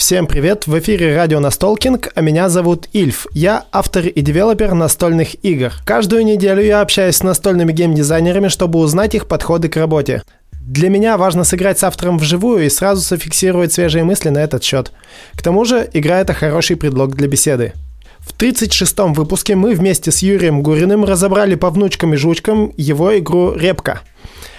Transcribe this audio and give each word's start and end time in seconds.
Всем 0.00 0.26
привет! 0.26 0.66
В 0.66 0.78
эфире 0.78 1.14
радио 1.14 1.40
Настолкинг, 1.40 2.08
а 2.14 2.22
меня 2.22 2.48
зовут 2.48 2.88
Ильф. 2.94 3.26
Я 3.34 3.66
автор 3.70 4.06
и 4.06 4.20
девелопер 4.22 4.72
настольных 4.72 5.44
игр. 5.44 5.74
Каждую 5.84 6.24
неделю 6.24 6.62
я 6.62 6.80
общаюсь 6.80 7.16
с 7.16 7.22
настольными 7.22 7.70
геймдизайнерами, 7.72 8.48
чтобы 8.48 8.78
узнать 8.78 9.14
их 9.14 9.28
подходы 9.28 9.68
к 9.68 9.76
работе. 9.76 10.22
Для 10.58 10.88
меня 10.88 11.18
важно 11.18 11.44
сыграть 11.44 11.80
с 11.80 11.84
автором 11.84 12.16
вживую 12.16 12.64
и 12.64 12.70
сразу 12.70 13.02
зафиксировать 13.02 13.74
свежие 13.74 14.02
мысли 14.02 14.30
на 14.30 14.38
этот 14.38 14.64
счет. 14.64 14.90
К 15.34 15.42
тому 15.42 15.66
же, 15.66 15.86
игра— 15.92 16.18
это 16.20 16.32
хороший 16.32 16.76
предлог 16.76 17.14
для 17.14 17.28
беседы. 17.28 17.74
В 18.20 18.34
36-м 18.34 19.12
выпуске 19.12 19.54
мы 19.54 19.74
вместе 19.74 20.10
с 20.10 20.20
Юрием 20.20 20.62
Гуриным 20.62 21.04
разобрали 21.04 21.56
по 21.56 21.68
внучкам 21.68 22.14
и 22.14 22.16
жучкам 22.16 22.72
его 22.78 23.18
игру 23.18 23.52
«Репка». 23.54 24.00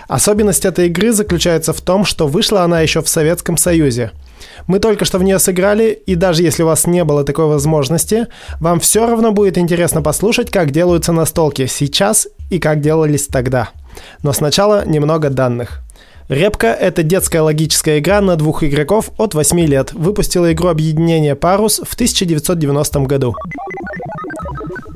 Особенность 0.08 0.66
этой 0.66 0.86
игры 0.86 1.12
заключается 1.12 1.74
в 1.74 1.82
том, 1.82 2.06
что 2.06 2.28
вышла 2.28 2.62
она 2.62 2.82
еще 2.82 3.02
в 3.02 3.10
Советском 3.10 3.58
Союзе– 3.58 4.12
мы 4.68 4.80
только 4.80 5.06
что 5.06 5.18
в 5.18 5.24
нее 5.24 5.40
сыграли, 5.40 5.92
и 5.92 6.16
даже 6.16 6.44
если 6.44 6.64
у 6.64 6.68
вас 6.68 6.88
не 6.88 7.04
было 7.04 7.24
такой 7.24 7.46
возможности, 7.46 8.28
вам 8.60 8.80
все 8.80 9.06
равно 9.06 9.32
будет 9.32 9.58
интересно 9.58 10.02
послушать, 10.02 10.52
как 10.52 10.72
делаются 10.72 11.12
настолки 11.12 11.66
сейчас 11.68 12.28
и 12.50 12.60
как 12.60 12.82
делались 12.82 13.28
тогда. 13.28 13.70
Но 14.24 14.34
сначала 14.34 14.86
немного 14.86 15.30
данных. 15.30 15.82
Репка— 16.30 16.68
это 16.80 17.04
детская 17.04 17.42
логическая 17.42 18.00
игра 18.00 18.22
на 18.22 18.38
двух 18.38 18.64
игроков 18.64 19.12
от 19.18 19.34
8 19.34 19.60
лет. 19.66 19.92
Выпустила 19.92 20.54
игру 20.54 20.70
объединение 20.70 21.36
Парус 21.36 21.82
в 21.84 21.94
1990 21.94 23.00
году. 23.02 23.36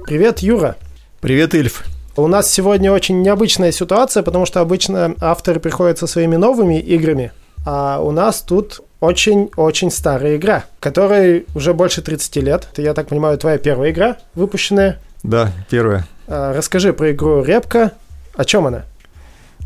Привет, 0.05 0.40
Юра. 0.40 0.77
Привет, 1.20 1.54
Ильф. 1.54 1.84
У 2.16 2.27
нас 2.27 2.49
сегодня 2.49 2.93
очень 2.93 3.21
необычная 3.21 3.73
ситуация, 3.73 4.23
потому 4.23 4.46
что 4.46 4.62
обычно 4.62 5.16
авторы 5.20 5.59
приходят 5.59 5.98
со 5.98 6.07
своими 6.07 6.38
новыми 6.38 6.80
играми, 6.80 7.34
а 7.65 7.99
у 7.99 8.12
нас 8.12 8.41
тут 8.41 8.85
очень-очень 8.99 9.91
старая 9.91 10.38
игра, 10.38 10.65
которой 10.79 11.46
уже 11.55 11.74
больше 11.74 12.01
30 12.01 12.35
лет. 12.38 12.68
Это, 12.71 12.82
я 12.82 12.93
так 12.93 13.07
понимаю, 13.07 13.37
твоя 13.37 13.57
первая 13.57 13.91
игра, 13.91 14.18
выпущенная? 14.34 14.99
Да, 15.24 15.52
первая. 15.70 16.07
А, 16.27 16.54
расскажи 16.54 16.93
про 16.93 17.12
игру 17.12 17.43
«Репка». 17.43 17.91
О 18.35 18.46
чем 18.46 18.68
она? 18.68 18.85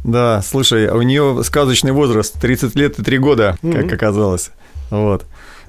Да, 0.03 0.41
слушай, 0.41 0.88
у 0.89 1.02
нее 1.02 1.41
сказочный 1.44 1.91
возраст 1.91 2.39
30 2.39 2.75
лет 2.75 2.99
и 2.99 3.03
3 3.03 3.17
года, 3.17 3.58
mm-hmm. 3.61 3.81
как 3.81 3.94
оказалось. 3.94 4.52
Вот. 4.89 5.25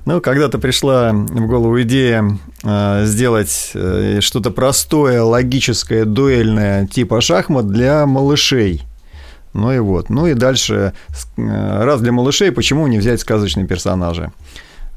Ну, 0.06 0.20
когда-то 0.20 0.58
пришла 0.58 1.12
в 1.12 1.46
голову 1.46 1.82
идея 1.82 2.38
э, 2.64 3.04
сделать 3.04 3.72
э, 3.74 4.20
что-то 4.20 4.50
простое, 4.50 5.22
логическое, 5.22 6.04
дуэльное, 6.04 6.86
типа 6.86 7.20
шахмат 7.20 7.68
для 7.68 8.06
малышей. 8.06 8.82
Ну 9.52 9.72
и 9.72 9.78
вот. 9.78 10.10
Ну 10.10 10.26
и 10.26 10.34
дальше, 10.34 10.92
э, 11.36 11.84
раз 11.84 12.00
для 12.00 12.12
малышей, 12.12 12.52
почему 12.52 12.86
не 12.86 12.98
взять 12.98 13.20
сказочные 13.20 13.66
персонажи? 13.66 14.32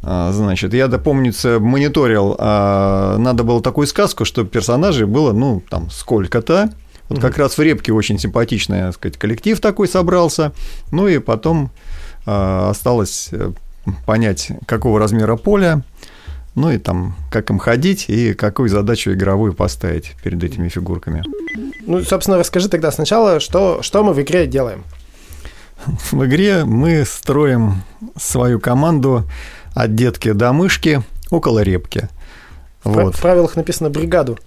А, 0.05 0.31
значит, 0.33 0.73
я, 0.73 0.87
помнится, 0.89 1.59
мониторил, 1.59 2.35
а, 2.37 3.17
надо 3.17 3.43
было 3.43 3.61
такую 3.61 3.87
сказку, 3.87 4.25
чтобы 4.25 4.49
персонажей 4.49 5.07
было, 5.07 5.31
ну, 5.31 5.63
там, 5.69 5.89
сколько-то. 5.89 6.73
Вот 7.09 7.19
как 7.19 7.37
раз 7.37 7.57
в 7.57 7.61
Репке 7.61 7.93
очень 7.93 8.19
симпатичный, 8.19 8.81
так 8.81 8.95
сказать, 8.95 9.17
коллектив 9.17 9.59
такой 9.59 9.87
собрался. 9.87 10.51
Ну 10.91 11.07
и 11.07 11.19
потом 11.19 11.71
а, 12.25 12.69
осталось 12.69 13.29
э, 13.31 13.51
понять, 14.05 14.51
какого 14.65 14.99
размера 14.99 15.35
поля, 15.35 15.83
ну 16.55 16.71
и 16.71 16.77
там, 16.77 17.15
как 17.31 17.49
им 17.49 17.59
ходить 17.59 18.05
и 18.09 18.33
какую 18.33 18.69
задачу 18.69 19.11
игровую 19.11 19.53
поставить 19.53 20.15
перед 20.23 20.43
этими 20.43 20.69
фигурками. 20.69 21.23
Ну, 21.85 22.03
собственно, 22.03 22.37
расскажи 22.37 22.69
тогда 22.69 22.91
сначала, 22.91 23.39
что, 23.39 23.81
что 23.81 24.03
мы 24.03 24.13
в 24.13 24.21
игре 24.21 24.47
делаем. 24.47 24.83
В 26.11 26.25
игре 26.25 26.63
мы 26.63 27.03
строим 27.05 27.83
свою 28.15 28.59
команду 28.59 29.23
от 29.73 29.95
детки 29.95 30.31
до 30.31 30.53
мышки 30.53 31.01
около 31.29 31.59
репки. 31.61 32.09
В, 32.83 32.93
вот. 32.93 33.15
в 33.15 33.21
правилах 33.21 33.55
написано 33.55 33.89
бригаду. 33.89 34.37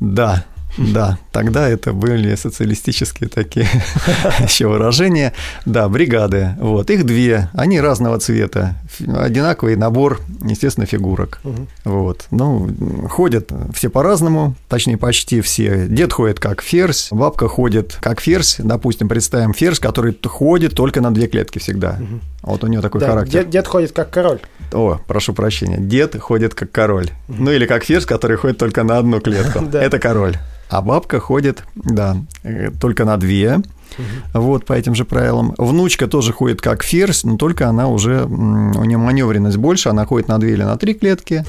Да, 0.00 0.44
да, 0.78 1.18
тогда 1.32 1.68
это 1.68 1.92
были 1.92 2.34
социалистические 2.34 3.28
такие 3.28 3.66
еще 4.40 4.68
выражения. 4.68 5.32
Да, 5.64 5.88
бригады. 5.88 6.54
Вот, 6.58 6.90
их 6.90 7.04
две, 7.04 7.50
они 7.54 7.80
разного 7.80 8.18
цвета, 8.18 8.76
одинаковый 9.00 9.76
набор, 9.76 10.20
естественно, 10.44 10.86
фигурок. 10.86 11.40
Вот, 11.84 12.26
ну, 12.30 12.70
ходят 13.08 13.50
все 13.74 13.88
по-разному, 13.88 14.54
точнее, 14.68 14.96
почти 14.96 15.40
все. 15.40 15.86
Дед 15.88 16.12
ходит 16.12 16.40
как 16.40 16.62
ферзь, 16.62 17.08
бабка 17.10 17.48
ходит 17.48 17.96
как 18.00 18.20
ферзь. 18.20 18.56
Допустим, 18.58 19.08
представим 19.08 19.54
ферзь, 19.54 19.78
который 19.78 20.16
ходит 20.24 20.74
только 20.74 21.00
на 21.00 21.12
две 21.12 21.26
клетки 21.26 21.58
всегда. 21.58 21.98
Вот 22.42 22.64
у 22.64 22.66
него 22.66 22.82
такой 22.82 23.00
да, 23.00 23.08
характер. 23.08 23.40
Дед, 23.40 23.50
дед 23.50 23.66
ходит 23.66 23.92
как 23.92 24.10
король. 24.10 24.40
О, 24.72 24.98
прошу 25.06 25.32
прощения. 25.32 25.78
Дед 25.78 26.18
ходит 26.18 26.54
как 26.54 26.70
король. 26.70 27.10
Ну 27.26 27.50
или 27.50 27.66
как 27.66 27.84
ферзь, 27.84 28.06
который 28.06 28.36
ходит 28.36 28.58
только 28.58 28.84
на 28.84 28.98
одну 28.98 29.20
клетку. 29.20 29.64
Это 29.72 29.98
король. 29.98 30.36
А 30.68 30.82
бабка 30.82 31.18
ходит, 31.20 31.64
да, 31.74 32.16
э, 32.42 32.70
только 32.80 33.04
на 33.04 33.16
две. 33.16 33.60
Угу. 33.96 34.40
Вот 34.40 34.66
по 34.66 34.74
этим 34.74 34.94
же 34.94 35.04
правилам. 35.04 35.54
Внучка 35.56 36.06
тоже 36.08 36.32
ходит 36.32 36.60
как 36.60 36.82
ферзь, 36.82 37.24
но 37.24 37.36
только 37.36 37.68
она 37.68 37.88
уже 37.88 38.24
у 38.24 38.84
нее 38.84 38.98
маневренность 38.98 39.56
больше, 39.56 39.88
она 39.88 40.04
ходит 40.04 40.28
на 40.28 40.38
две 40.38 40.52
или 40.52 40.62
на 40.62 40.76
три 40.76 40.94
клетки. 40.94 41.44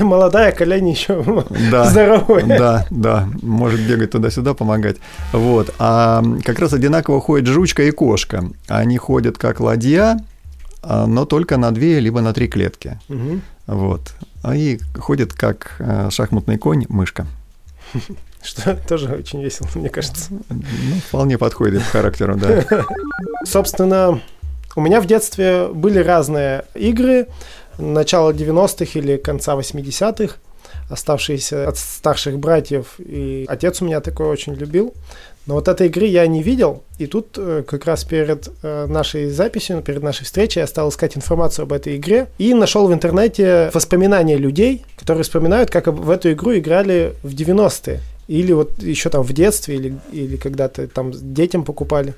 Молодая, 0.00 0.52
колени 0.52 0.90
еще 0.90 1.44
да, 1.70 1.90
здоровая. 1.90 2.44
Да, 2.46 2.86
да, 2.90 3.28
может 3.42 3.80
бегать 3.80 4.12
туда-сюда, 4.12 4.54
помогать. 4.54 4.96
Вот. 5.32 5.74
А 5.78 6.22
как 6.44 6.58
раз 6.60 6.72
одинаково 6.72 7.20
ходит 7.20 7.48
жучка 7.48 7.82
и 7.82 7.90
кошка. 7.90 8.44
Они 8.68 8.96
ходят 8.96 9.36
как 9.36 9.60
ладья, 9.60 10.20
а, 10.82 11.06
но 11.06 11.24
только 11.24 11.56
на 11.56 11.72
две 11.72 11.98
либо 12.00 12.20
на 12.20 12.32
три 12.32 12.48
клетки. 12.48 12.98
Угу. 13.08 13.40
Вот. 13.66 14.14
А 14.42 14.56
и 14.56 14.78
ходит 14.96 15.34
как 15.34 15.76
э, 15.78 16.08
шахматный 16.10 16.56
конь 16.56 16.86
мышка. 16.88 17.26
Что 18.42 18.76
тоже 18.88 19.12
очень 19.14 19.42
весело, 19.42 19.68
мне 19.74 19.90
кажется. 19.90 20.30
Ну, 20.30 20.62
вполне 21.08 21.38
подходит 21.38 21.82
к 21.82 21.86
характеру, 21.86 22.36
да. 22.36 22.64
Собственно, 23.44 24.20
у 24.76 24.80
меня 24.80 25.00
в 25.00 25.06
детстве 25.06 25.68
были 25.68 25.98
разные 25.98 26.64
игры, 26.74 27.26
начала 27.78 28.32
90-х 28.32 28.98
или 28.98 29.16
конца 29.16 29.56
80-х, 29.56 30.36
оставшиеся 30.88 31.68
от 31.68 31.76
старших 31.76 32.38
братьев, 32.38 32.94
и 32.98 33.44
отец 33.48 33.82
у 33.82 33.84
меня 33.84 34.00
такой 34.00 34.26
очень 34.26 34.54
любил. 34.54 34.94
Но 35.46 35.54
вот 35.54 35.68
этой 35.68 35.88
игры 35.88 36.04
я 36.06 36.26
не 36.26 36.42
видел, 36.42 36.84
и 36.98 37.06
тут 37.06 37.36
э, 37.36 37.64
как 37.66 37.86
раз 37.86 38.04
перед 38.04 38.50
э, 38.62 38.86
нашей 38.86 39.30
записью, 39.30 39.80
перед 39.80 40.02
нашей 40.02 40.24
встречей 40.24 40.60
я 40.60 40.66
стал 40.66 40.90
искать 40.90 41.16
информацию 41.16 41.64
об 41.64 41.72
этой 41.72 41.96
игре 41.96 42.28
и 42.38 42.52
нашел 42.54 42.86
в 42.86 42.92
интернете 42.92 43.70
воспоминания 43.72 44.36
людей, 44.36 44.84
которые 44.98 45.24
вспоминают, 45.24 45.70
как 45.70 45.86
в 45.86 46.10
эту 46.10 46.30
игру 46.32 46.56
играли 46.56 47.14
в 47.22 47.34
90-е 47.34 48.00
или 48.30 48.52
вот 48.52 48.80
еще 48.80 49.10
там 49.10 49.22
в 49.22 49.32
детстве, 49.32 49.74
или, 49.74 49.98
или 50.12 50.36
когда-то 50.36 50.86
там 50.86 51.10
детям 51.12 51.64
покупали. 51.64 52.14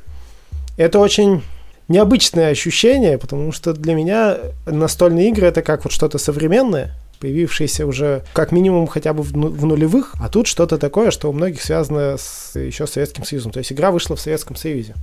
Это 0.77 0.99
очень 0.99 1.43
необычное 1.89 2.51
ощущение, 2.51 3.17
потому 3.17 3.51
что 3.51 3.73
для 3.73 3.95
меня 3.95 4.37
настольные 4.67 5.31
игры 5.31 5.47
это 5.47 5.63
как 5.63 5.85
вот 5.85 5.93
что-то 5.93 6.19
современное, 6.19 6.95
появившееся 7.19 7.87
уже 7.87 8.25
как 8.35 8.53
минимум 8.53 8.89
хотя 8.89 9.15
бы 9.15 9.23
в, 9.23 9.35
ну, 9.35 9.49
нулевых, 9.49 10.15
а 10.21 10.29
тут 10.29 10.49
что-то 10.49 10.77
такое, 10.77 11.13
что 11.13 11.31
у 11.31 11.33
многих 11.33 11.63
связано 11.63 12.19
с, 12.19 12.59
еще 12.61 12.87
с 12.87 12.91
Советским 12.91 13.25
Союзом. 13.25 13.51
То 13.51 13.61
есть 13.61 13.73
игра 13.73 13.91
вышла 13.91 14.15
в 14.15 14.21
Советском 14.21 14.55
Союзе. 14.55 14.95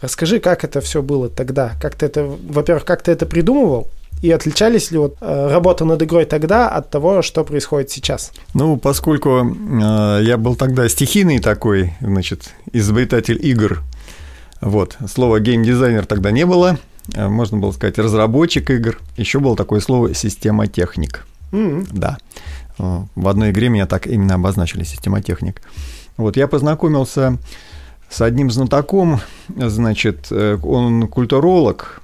Расскажи, 0.00 0.40
как 0.40 0.64
это 0.64 0.80
все 0.80 1.02
было 1.02 1.28
тогда? 1.28 1.74
Как 1.78 1.94
ты 1.94 2.06
это, 2.06 2.24
во-первых, 2.24 2.86
как 2.86 3.02
ты 3.02 3.12
это 3.12 3.26
придумывал? 3.26 3.88
И 4.20 4.30
отличались 4.32 4.90
ли 4.90 4.98
вот 4.98 5.16
э, 5.20 5.48
работа 5.50 5.84
над 5.84 6.02
игрой 6.02 6.24
тогда 6.24 6.68
от 6.68 6.90
того, 6.90 7.22
что 7.22 7.44
происходит 7.44 7.90
сейчас? 7.90 8.32
Ну, 8.52 8.76
поскольку 8.76 9.46
э, 9.46 10.20
я 10.22 10.36
был 10.36 10.56
тогда 10.56 10.88
стихийный 10.88 11.38
такой, 11.38 11.94
значит, 12.00 12.50
изобретатель 12.72 13.38
игр, 13.40 13.82
вот, 14.60 14.96
слова 15.08 15.38
геймдизайнер 15.38 16.04
тогда 16.04 16.32
не 16.32 16.46
было, 16.46 16.78
э, 17.14 17.28
можно 17.28 17.58
было 17.58 17.70
сказать 17.70 17.98
разработчик 17.98 18.70
игр, 18.70 18.98
еще 19.16 19.38
было 19.38 19.56
такое 19.56 19.80
слово 19.80 20.14
системотехник. 20.14 21.24
Mm-hmm. 21.52 21.88
Да. 21.92 22.18
Э, 22.78 23.02
в 23.14 23.28
одной 23.28 23.52
игре 23.52 23.68
меня 23.68 23.86
так 23.86 24.08
именно 24.08 24.34
обозначили 24.34 24.82
системотехник. 24.82 25.62
Вот, 26.16 26.36
я 26.36 26.48
познакомился 26.48 27.38
с 28.10 28.20
одним 28.20 28.50
знатоком, 28.50 29.20
значит, 29.54 30.32
он 30.32 31.06
культуролог, 31.06 32.00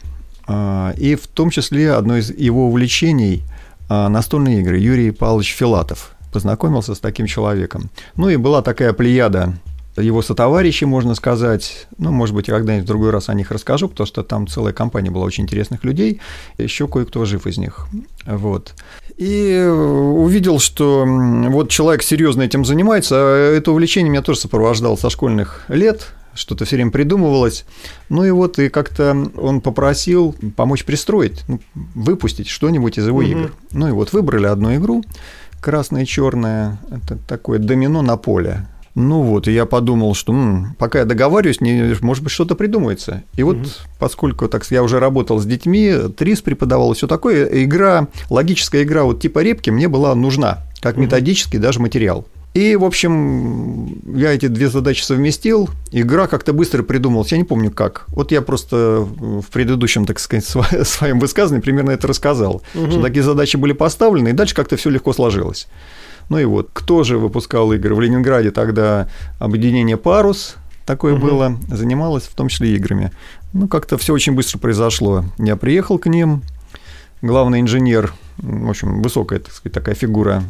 и 0.49 1.19
в 1.20 1.26
том 1.29 1.50
числе 1.50 1.93
одно 1.93 2.17
из 2.17 2.31
его 2.31 2.69
увлечений 2.69 3.43
а,– 3.88 4.08
настольные 4.11 4.61
игры. 4.61 4.79
Юрий 4.79 5.11
Павлович 5.11 5.55
Филатов 5.55 6.14
познакомился 6.32 6.94
с 6.94 7.00
таким 7.00 7.26
человеком. 7.26 7.91
Ну 8.17 8.29
и 8.29 8.37
была 8.37 8.61
такая 8.61 8.93
плеяда 8.93 9.55
его 9.96 10.23
сотоварищи, 10.23 10.85
можно 10.85 11.14
сказать. 11.14 11.87
Ну, 11.99 12.11
может 12.11 12.35
быть, 12.35 12.46
когда-нибудь 12.46 12.85
в 12.85 12.88
другой 12.88 13.11
раз 13.11 13.29
о 13.29 13.35
них 13.35 13.50
расскажу, 13.50 13.88
потому 13.88 14.06
что 14.06 14.25
там 14.25 14.49
целая 14.49 14.73
компания 14.73 15.11
была 15.11 15.25
очень 15.25 15.44
интересных 15.44 15.85
людей, 15.85 16.20
еще 16.58 16.88
кое-кто 16.88 17.25
жив 17.25 17.46
из 17.46 17.58
них. 17.58 17.87
Вот. 18.26 18.75
И 19.17 19.64
увидел, 19.64 20.58
что 20.58 21.05
вот 21.06 21.70
человек 21.70 22.02
серьезно 22.02 22.43
этим 22.43 22.64
занимается, 22.64 23.14
а 23.17 23.56
это 23.56 23.70
увлечение 23.70 24.11
меня 24.11 24.23
тоже 24.23 24.41
сопровождало 24.41 24.96
со 24.96 25.11
школьных 25.11 25.64
лет, 25.69 26.08
что-то 26.35 26.65
все 26.65 26.77
время 26.77 26.91
придумывалось. 26.91 27.65
Ну 28.09 28.25
и 28.25 28.31
вот 28.31 28.59
и 28.59 28.69
как-то 28.69 29.31
он 29.37 29.61
попросил 29.61 30.35
помочь 30.57 30.85
пристроить, 30.85 31.45
ну, 31.49 31.61
выпустить 31.95 32.49
что-нибудь 32.49 32.99
из 32.99 33.07
его 33.07 33.19
угу. 33.19 33.27
игр. 33.27 33.53
Ну 33.73 33.89
и 33.89 33.93
вот 33.93 34.13
выбрали 34.13 34.47
одну 34.47 34.75
игру, 34.77 35.05
красное 35.61 36.03
и 36.03 36.07
черное, 36.07 36.79
это 36.91 37.17
такое 37.27 37.59
домино 37.59 38.03
на 38.03 38.17
поле. 38.17 38.67
Ну 38.95 39.23
вот, 39.23 39.49
и 39.49 39.53
я 39.53 39.67
подумал, 39.67 40.15
что 40.15 40.33
м, 40.33 40.77
пока 40.79 41.01
я 41.01 41.05
договариваюсь, 41.05 41.61
не, 41.61 41.97
может 42.01 42.23
быть, 42.23 42.33
что-то 42.33 42.55
придумается. 42.55 43.25
И 43.35 43.43
вот, 43.43 43.57
угу. 43.57 43.67
поскольку 43.99 44.49
так 44.49 44.65
я 44.71 44.85
уже 44.85 45.01
работал 45.01 45.41
с 45.41 45.45
детьми, 45.45 45.93
ТРИС 46.17 46.43
преподавал 46.43 46.93
и 46.93 46.95
все 46.95 47.09
такое, 47.09 47.45
игра, 47.65 48.07
логическая 48.31 48.85
игра 48.85 49.03
вот 49.03 49.21
типа 49.21 49.41
репки 49.41 49.71
мне 49.71 49.89
была 49.89 50.15
нужна, 50.15 50.65
как 50.81 50.95
угу. 50.95 51.03
методический 51.03 51.59
даже 51.59 51.81
материал. 51.81 52.27
И, 52.55 52.77
в 52.77 52.85
общем, 52.85 54.01
я 54.17 54.33
эти 54.33 54.47
две 54.47 54.69
задачи 54.69 55.03
совместил. 55.03 55.69
Игра 55.91 56.29
как-то 56.29 56.53
быстро 56.53 56.85
придумалась, 56.85 57.33
я 57.33 57.39
не 57.39 57.43
помню 57.43 57.73
как. 57.73 58.05
Вот 58.06 58.31
я 58.31 58.43
просто 58.43 59.01
в 59.09 59.47
предыдущем, 59.53 60.06
так 60.06 60.21
сказать, 60.21 60.45
своем 60.87 61.19
высказании 61.19 61.61
примерно 61.61 61.91
это 61.91 62.06
рассказал. 62.06 62.62
Угу. 62.77 62.93
Что 62.93 63.03
такие 63.03 63.25
задачи 63.25 63.56
были 63.56 63.73
поставлены, 63.73 64.29
и 64.29 64.33
дальше 64.33 64.55
как-то 64.55 64.77
все 64.77 64.89
легко 64.91 65.12
сложилось. 65.12 65.67
Ну 66.29 66.39
и 66.39 66.45
вот, 66.45 66.71
кто 66.73 67.03
же 67.03 67.19
выпускал 67.19 67.73
игры? 67.73 67.93
В 67.97 68.01
Ленинграде 68.01 68.53
тогда 68.53 69.09
объединение 69.41 69.97
«Парус», 69.97 70.55
такое 70.87 71.15
угу. 71.15 71.27
было, 71.27 71.56
занималось 71.69 72.25
в 72.25 72.35
том 72.37 72.47
числе 72.47 72.77
играми. 72.77 73.11
Ну, 73.53 73.67
как-то 73.67 73.99
все 73.99 74.15
очень 74.15 74.35
быстро 74.35 74.59
произошло. 74.59 75.25
Я 75.39 75.56
приехал 75.56 75.99
к 75.99 76.06
ним, 76.06 76.43
главный 77.21 77.61
инженер, 77.61 78.15
в 78.39 78.71
общем, 78.71 79.03
высокая, 79.03 79.41
так 79.41 79.53
сказать, 79.53 79.73
такая 79.73 79.97
фигура 79.97 80.45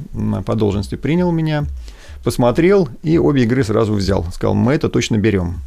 по 0.45 0.55
должности, 0.55 0.97
принял 0.97 1.33
меня, 1.33 1.65
посмотрел 2.25 2.89
и 3.03 3.19
обе 3.19 3.45
игры 3.45 3.63
сразу 3.63 3.95
взял. 3.95 4.25
Сказал, 4.33 4.55
мы 4.55 4.73
это 4.73 4.89
точно 4.89 5.17
берем. 5.17 5.61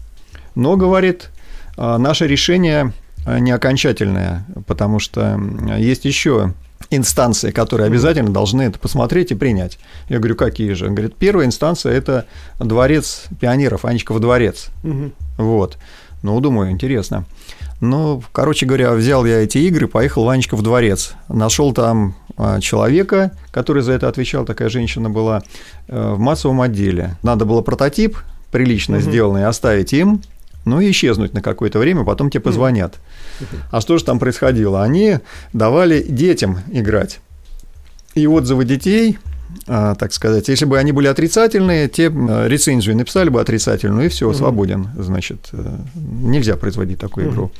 Но, 0.55 0.75
говорит, 0.75 1.29
«А, 1.77 1.97
наше 1.97 2.27
решение 2.27 2.93
не 3.27 3.51
окончательное, 3.51 4.45
потому 4.67 4.99
что 4.99 5.39
есть 5.77 6.05
еще 6.05 6.53
инстанции, 6.89 7.51
которые 7.51 7.87
обязательно 7.87 8.31
должны 8.31 8.63
это 8.63 8.79
посмотреть 8.79 9.31
и 9.31 9.35
принять. 9.35 9.77
Я 10.09 10.19
говорю, 10.19 10.35
какие 10.35 10.73
же? 10.73 10.87
Он 10.87 10.95
говорит, 10.95 11.15
первая 11.15 11.45
инстанция– 11.45 11.91
это 11.93 12.25
дворец 12.59 13.25
пионеров, 13.39 13.85
Анечков 13.85 14.19
дворец. 14.19 14.69
Угу. 14.83 15.11
Вот. 15.37 15.77
Ну, 16.23 16.39
думаю, 16.39 16.71
интересно. 16.71 17.25
Ну, 17.79 18.23
короче 18.31 18.65
говоря, 18.65 18.93
взял 18.93 19.25
я 19.25 19.43
эти 19.43 19.59
игры, 19.59 19.87
поехал 19.87 20.23
в 20.23 20.29
Анечков 20.29 20.61
дворец. 20.63 21.13
Нашел 21.27 21.73
там 21.73 22.15
а, 22.26 22.26
человека, 22.61 23.31
который 23.51 23.81
за 23.81 23.93
это 23.93 24.07
отвечал, 24.07 24.45
такая 24.45 24.69
женщина 24.69 25.09
была, 25.09 25.43
э, 25.87 26.13
в 26.13 26.19
массовом 26.19 26.61
отделе. 26.61 27.17
Надо 27.23 27.45
было 27.45 27.61
прототип 27.61 28.17
прилично 28.51 28.97
угу. 28.97 29.03
сделанный 29.03 29.45
оставить 29.45 29.93
им, 29.93 30.21
ну 30.65 30.79
и 30.81 30.91
исчезнуть 30.91 31.33
на 31.33 31.41
какое-то 31.41 31.79
время, 31.79 32.03
потом 32.03 32.29
тебе 32.29 32.41
позвонят. 32.41 32.95
А 33.71 33.81
что 33.81 33.97
же 33.97 34.03
там 34.03 34.19
происходило? 34.19 34.83
Они 34.83 35.19
давали 35.53 36.01
детям 36.01 36.59
играть. 36.71 37.19
И 38.15 38.25
отзывы 38.25 38.65
детей, 38.65 39.17
а, 39.67 39.95
так 39.95 40.11
сказать, 40.11 40.47
если 40.47 40.65
бы 40.65 40.77
они 40.77 40.91
были 40.91 41.07
отрицательные, 41.07 41.87
те 41.87 42.09
а, 42.09 42.47
рецензию 42.47 42.97
написали 42.97 43.29
бы 43.29 43.39
отрицательную, 43.39 44.07
и 44.07 44.09
все, 44.09 44.31
свободен. 44.33 44.89
Значит, 44.97 45.49
э, 45.53 45.77
нельзя 45.95 46.55
производить 46.57 46.99
такую 46.99 47.29
игру. 47.29 47.51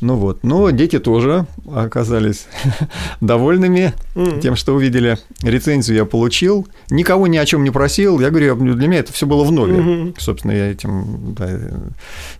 Ну 0.00 0.14
вот, 0.16 0.44
но 0.44 0.70
дети 0.70 0.98
тоже 0.98 1.46
оказались 1.74 2.46
довольными 3.20 3.94
mm-hmm. 4.14 4.40
тем, 4.40 4.56
что 4.56 4.74
увидели. 4.74 5.18
Рецензию 5.42 5.96
я 5.96 6.04
получил, 6.04 6.68
никого 6.90 7.26
ни 7.26 7.36
о 7.36 7.44
чем 7.44 7.64
не 7.64 7.70
просил. 7.70 8.20
Я 8.20 8.30
говорю, 8.30 8.54
для 8.56 8.88
меня 8.88 9.00
это 9.00 9.12
все 9.12 9.26
было 9.26 9.42
в 9.44 9.50
нове. 9.50 9.76
Mm-hmm. 9.76 10.14
Собственно, 10.18 10.52
я 10.52 10.70
этим 10.70 11.34
да, 11.36 11.48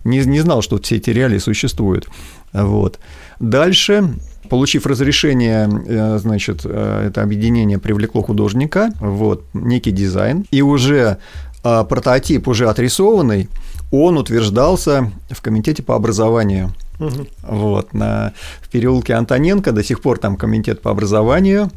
не, 0.03 0.19
не 0.19 0.39
знал, 0.39 0.61
что 0.61 0.79
все 0.81 0.97
эти 0.97 1.09
реалии 1.09 1.37
существуют. 1.37 2.07
Вот. 2.53 2.99
Дальше 3.39 4.13
Получив 4.49 4.87
разрешение, 4.87 5.69
э, 5.85 6.17
значит, 6.17 6.61
э, 6.63 7.07
это 7.07 7.21
объединение 7.21 7.77
привлекло 7.77 8.23
художника, 8.23 8.91
вот, 8.99 9.43
некий 9.53 9.91
дизайн, 9.91 10.43
и 10.49 10.63
уже 10.63 11.19
а, 11.63 11.83
прототип, 11.83 12.47
уже 12.47 12.67
отрисованный, 12.67 13.49
он 13.91 14.17
утверждался 14.17 15.11
в 15.29 15.41
комитете 15.41 15.83
по 15.83 15.95
образованию. 15.95 16.73
Угу. 16.99 17.27
Вот, 17.43 17.93
на, 17.93 18.33
в 18.61 18.69
переулке 18.69 19.13
Антоненко 19.13 19.71
до 19.71 19.83
сих 19.83 20.01
пор 20.01 20.19
там 20.19 20.35
комитет 20.35 20.81
по 20.81 20.91
образованию. 20.91 21.71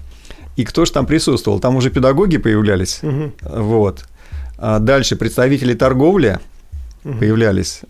И 0.57 0.65
кто 0.65 0.85
же 0.85 0.93
там 0.93 1.07
присутствовал? 1.07 1.61
Там 1.61 1.77
уже 1.77 1.91
педагоги 1.91 2.37
появлялись. 2.37 3.01
Угу. 3.03 3.33
Вот. 3.43 4.05
А 4.59 4.79
дальше 4.79 5.17
представители 5.17 5.75
торговли 5.75 6.39
угу. 7.05 7.19
появлялись. 7.19 7.83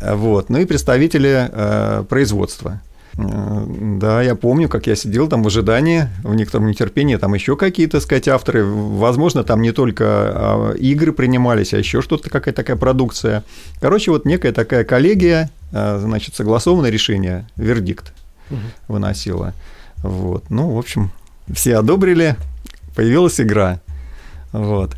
Вот. 0.00 0.50
Ну 0.50 0.58
и 0.58 0.64
представители 0.64 1.48
э, 1.50 2.04
производства. 2.08 2.80
Да, 3.14 4.22
я 4.22 4.34
помню, 4.34 4.68
как 4.68 4.86
я 4.86 4.96
сидел 4.96 5.28
там 5.28 5.42
в 5.42 5.46
ожидании, 5.46 6.08
в 6.24 6.34
некотором 6.34 6.66
нетерпении, 6.66 7.16
там 7.16 7.34
еще 7.34 7.56
какие-то, 7.56 8.00
сказать, 8.00 8.26
авторы, 8.26 8.64
возможно, 8.64 9.44
там 9.44 9.60
не 9.60 9.72
только 9.72 10.04
а, 10.06 10.72
игры 10.72 11.12
принимались, 11.12 11.74
а 11.74 11.78
еще 11.78 12.00
что-то, 12.00 12.30
какая-то 12.30 12.62
такая 12.62 12.76
продукция. 12.76 13.44
Короче, 13.80 14.10
вот 14.10 14.24
некая 14.24 14.52
такая 14.52 14.84
коллегия, 14.84 15.50
значит, 15.72 16.34
согласованное 16.34 16.90
решение, 16.90 17.48
вердикт 17.56 18.12
угу. 18.50 18.60
выносила. 18.88 19.54
Вот. 20.02 20.50
Ну, 20.50 20.70
в 20.70 20.78
общем, 20.78 21.10
все 21.52 21.76
одобрили, 21.76 22.36
появилась 22.94 23.40
игра. 23.40 23.80
Вот. 24.52 24.96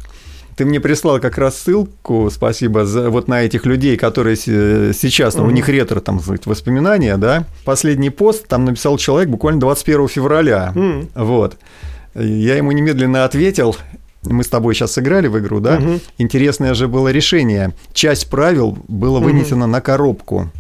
Ты 0.57 0.65
мне 0.65 0.79
прислал 0.79 1.19
как 1.19 1.37
раз 1.37 1.59
ссылку, 1.59 2.31
спасибо, 2.31 2.85
за, 2.85 3.11
вот 3.11 3.27
на 3.27 3.43
этих 3.43 3.67
людей, 3.67 3.97
которые 3.97 4.37
сейчас, 4.37 5.35
ну, 5.35 5.45
у 5.45 5.51
них 5.51 5.69
ретро, 5.69 6.01
там, 6.01 6.21
сказать, 6.21 6.47
воспоминания, 6.47 7.17
да. 7.17 7.45
Последний 7.65 8.11
пост 8.11 8.47
там 8.47 8.65
написал 8.65 8.97
человек 8.97 9.29
буквально 9.31 9.61
21 9.61 10.09
февраля, 10.09 10.73
mm. 10.75 11.11
вот. 11.17 11.57
Я 12.15 12.55
ему 12.57 12.71
немедленно 12.71 13.25
ответил, 13.25 13.77
мы 14.23 14.45
с 14.45 14.49
тобой 14.49 14.75
сейчас 14.75 14.93
сыграли 14.93 15.27
в 15.27 15.39
игру, 15.39 15.61
да? 15.61 15.77
Угу. 15.77 16.01
Интересное 16.19 16.75
же 16.75 16.89
было 16.89 17.09
решение. 17.09 17.73
Часть 17.93 18.31
правил 18.31 18.79
было 18.89 19.19
вынесено 19.19 19.65
угу. 19.65 19.73
на 19.73 19.81
коробку. 19.81 20.51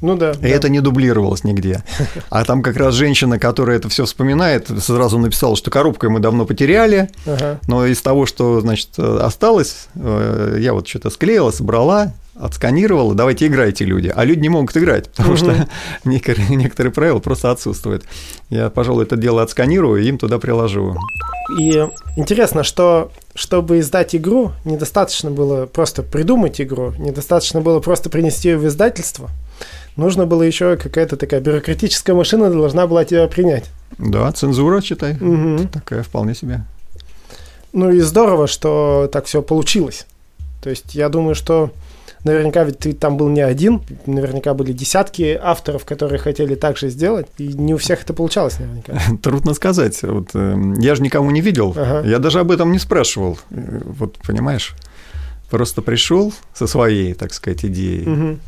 Ну 0.00 0.16
да. 0.16 0.32
И 0.32 0.36
да. 0.36 0.48
это 0.48 0.68
не 0.68 0.80
дублировалось 0.80 1.44
нигде. 1.44 1.82
А 2.30 2.44
там 2.44 2.62
как 2.62 2.76
раз 2.76 2.94
женщина, 2.94 3.38
которая 3.38 3.76
это 3.76 3.88
все 3.88 4.04
вспоминает, 4.04 4.68
сразу 4.80 5.18
написала, 5.18 5.56
что 5.56 5.70
коробку 5.70 6.08
мы 6.08 6.20
давно 6.20 6.44
потеряли, 6.44 7.10
ага. 7.26 7.58
но 7.66 7.86
из 7.86 8.00
того, 8.00 8.26
что, 8.26 8.60
значит, 8.60 8.98
осталось, 8.98 9.88
э, 9.94 10.58
я 10.60 10.72
вот 10.72 10.86
что-то 10.86 11.10
склеила, 11.10 11.50
собрала, 11.50 12.14
отсканировала, 12.34 13.14
давайте 13.14 13.46
играйте, 13.46 13.84
люди. 13.84 14.12
А 14.14 14.24
люди 14.24 14.40
не 14.40 14.48
могут 14.48 14.76
играть, 14.76 15.10
потому 15.10 15.30
угу. 15.30 15.38
что 15.38 15.68
некоторые, 16.04 16.48
некоторые 16.56 16.92
правила 16.92 17.18
просто 17.18 17.50
отсутствуют. 17.50 18.04
Я, 18.48 18.70
пожалуй, 18.70 19.04
это 19.04 19.16
дело 19.16 19.42
отсканирую 19.42 20.02
и 20.02 20.08
им 20.08 20.18
туда 20.18 20.38
приложу. 20.38 20.96
И 21.58 21.86
интересно, 22.16 22.62
что 22.62 23.10
чтобы 23.34 23.80
издать 23.80 24.14
игру, 24.14 24.52
недостаточно 24.64 25.30
было 25.30 25.66
просто 25.66 26.02
придумать 26.02 26.60
игру, 26.60 26.94
недостаточно 26.98 27.60
было 27.60 27.80
просто 27.80 28.08
принести 28.08 28.50
ее 28.50 28.58
в 28.58 28.66
издательство– 28.66 29.30
нужно 30.00 30.26
было 30.26 30.42
еще 30.42 30.76
какая-то 30.76 31.16
такая 31.16 31.40
бюрократическая 31.40 32.16
машина 32.16 32.50
должна 32.50 32.86
была 32.86 33.04
тебя 33.04 33.28
принять. 33.28 33.70
Да, 33.98 34.32
цензура, 34.32 34.80
читай. 34.80 35.14
Угу. 35.14 35.68
Такая 35.72 36.02
вполне 36.02 36.34
себе. 36.34 36.64
Ну 37.72 37.90
и 37.90 38.00
здорово, 38.00 38.48
что 38.48 39.08
так 39.12 39.26
все 39.26 39.42
получилось. 39.42 40.06
То 40.62 40.70
есть 40.70 40.94
я 40.94 41.08
думаю, 41.08 41.34
что 41.34 41.70
наверняка 42.24 42.64
ведь 42.64 42.78
ты 42.78 42.92
там 42.92 43.16
был 43.16 43.28
не 43.28 43.40
один, 43.40 43.82
наверняка 44.06 44.54
были 44.54 44.72
десятки 44.72 45.38
авторов, 45.40 45.84
которые 45.84 46.18
хотели 46.18 46.54
так 46.54 46.76
же 46.76 46.88
сделать, 46.90 47.26
и 47.38 47.48
не 47.48 47.74
у 47.74 47.78
всех 47.78 48.02
это 48.02 48.12
получалось 48.12 48.58
наверняка. 48.58 48.98
Трудно 49.22 49.54
сказать. 49.54 50.02
Вот, 50.02 50.30
э, 50.34 50.74
я 50.78 50.94
же 50.94 51.02
никому 51.02 51.30
не 51.30 51.40
видел, 51.40 51.74
ага. 51.76 52.06
я 52.06 52.18
даже 52.18 52.40
об 52.40 52.50
этом 52.50 52.72
не 52.72 52.78
спрашивал. 52.78 53.38
Э, 53.50 53.80
вот 53.84 54.18
понимаешь, 54.26 54.74
просто 55.50 55.82
пришел 55.82 56.32
со 56.54 56.66
своей, 56.66 57.14
так 57.14 57.32
сказать, 57.32 57.64
идеей. 57.64 58.06
Угу. 58.06 58.38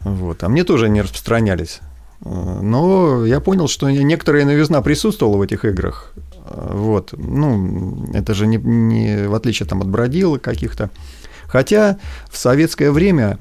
Вот. 0.00 0.42
А 0.44 0.48
мне 0.48 0.64
тоже 0.64 0.88
не 0.88 1.02
распространялись. 1.02 1.80
Но 2.24 3.26
я 3.26 3.40
понял, 3.40 3.68
что 3.68 3.90
некоторая 3.90 4.44
новизна 4.44 4.80
присутствовала 4.82 5.36
в 5.36 5.42
этих 5.42 5.64
играх. 5.64 6.12
Вот. 6.48 7.12
Ну, 7.16 8.06
это 8.14 8.34
же 8.34 8.46
не, 8.46 8.56
не 8.56 9.28
в 9.28 9.34
отличие 9.34 9.68
там, 9.68 9.82
от 9.82 9.88
бродил 9.88 10.38
каких-то. 10.38 10.90
Хотя 11.46 11.98
в 12.30 12.36
советское 12.36 12.90
время, 12.90 13.38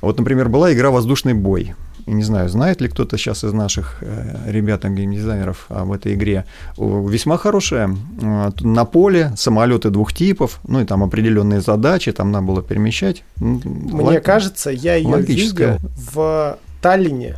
вот, 0.00 0.18
например, 0.18 0.48
была 0.48 0.72
игра 0.72 0.90
«Воздушный 0.90 1.34
бой». 1.34 1.74
Не 2.06 2.22
знаю, 2.22 2.48
знает 2.48 2.80
ли 2.80 2.88
кто-то 2.88 3.18
сейчас 3.18 3.42
из 3.44 3.52
наших 3.52 3.98
э, 4.00 4.50
ребят, 4.50 4.84
геймдизайнеров 4.84 5.66
об 5.68 5.92
этой 5.92 6.14
игре. 6.14 6.44
Весьма 6.76 7.36
хорошая. 7.36 7.96
На 8.20 8.84
поле 8.84 9.32
самолеты 9.36 9.90
двух 9.90 10.12
типов, 10.12 10.60
ну 10.68 10.80
и 10.80 10.84
там 10.84 11.02
определенные 11.02 11.60
задачи, 11.60 12.12
там 12.12 12.30
надо 12.30 12.46
было 12.46 12.62
перемещать. 12.62 13.24
Мне 13.36 14.02
Лог... 14.02 14.22
кажется, 14.22 14.70
я 14.70 14.94
ее 14.94 15.20
видел 15.20 15.78
в 16.12 16.58
Таллине 16.80 17.36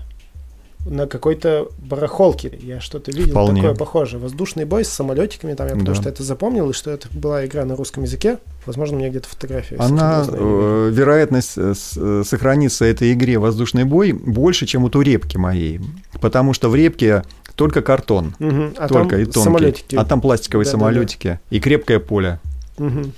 на 0.88 1.07
какой-то 1.07 1.68
барахолке. 1.78 2.52
Я 2.62 2.80
что-то 2.80 3.11
видел 3.11 3.30
Вполне. 3.33 3.61
такое 3.62 3.76
похожее. 3.76 4.21
Воздушный 4.21 4.64
бой 4.64 4.85
с 4.85 4.88
самолетиками, 4.88 5.54
там 5.54 5.66
я 5.68 5.73
потому 5.75 5.95
Да. 5.95 6.00
что 6.00 6.09
это 6.09 6.23
запомнил, 6.23 6.71
и 6.71 6.73
что 6.73 6.90
это 6.90 7.09
была 7.12 7.45
игра 7.47 7.64
на 7.64 7.76
русском 7.76 8.02
языке. 8.04 8.38
Возможно, 8.66 8.97
у 8.97 8.99
меня 9.00 9.11
где-то 9.11 9.28
фотография. 9.28 9.76
Она, 9.78 10.25
э, 10.28 10.90
вероятность 10.92 11.52
э, 11.57 11.75
э, 11.97 12.23
сохраниться 12.26 12.85
этой 12.85 13.12
игре 13.12 13.38
воздушный 13.38 13.85
бой 13.85 14.12
больше, 14.12 14.66
чем 14.66 14.83
вот 14.83 14.97
у 14.97 15.00
репки 15.00 15.37
моей. 15.37 15.80
Потому 16.21 16.52
что 16.52 16.68
в 16.68 16.75
репке 16.75 17.23
только 17.54 17.83
картон. 17.83 18.35
Мгм. 18.38 18.75
А 18.76 18.88
только 18.88 19.11
там 19.16 19.21
и 19.21 19.25
тонкий. 19.25 19.40
самолетики. 19.42 19.97
А 19.97 20.04
там 20.04 20.21
пластиковые 20.21 20.64
Да-да-да. 20.64 20.78
самолетики 20.85 21.40
и 21.50 21.61
крепкое 21.61 21.99
поле. 21.99 22.38
Мгм. 22.78 23.12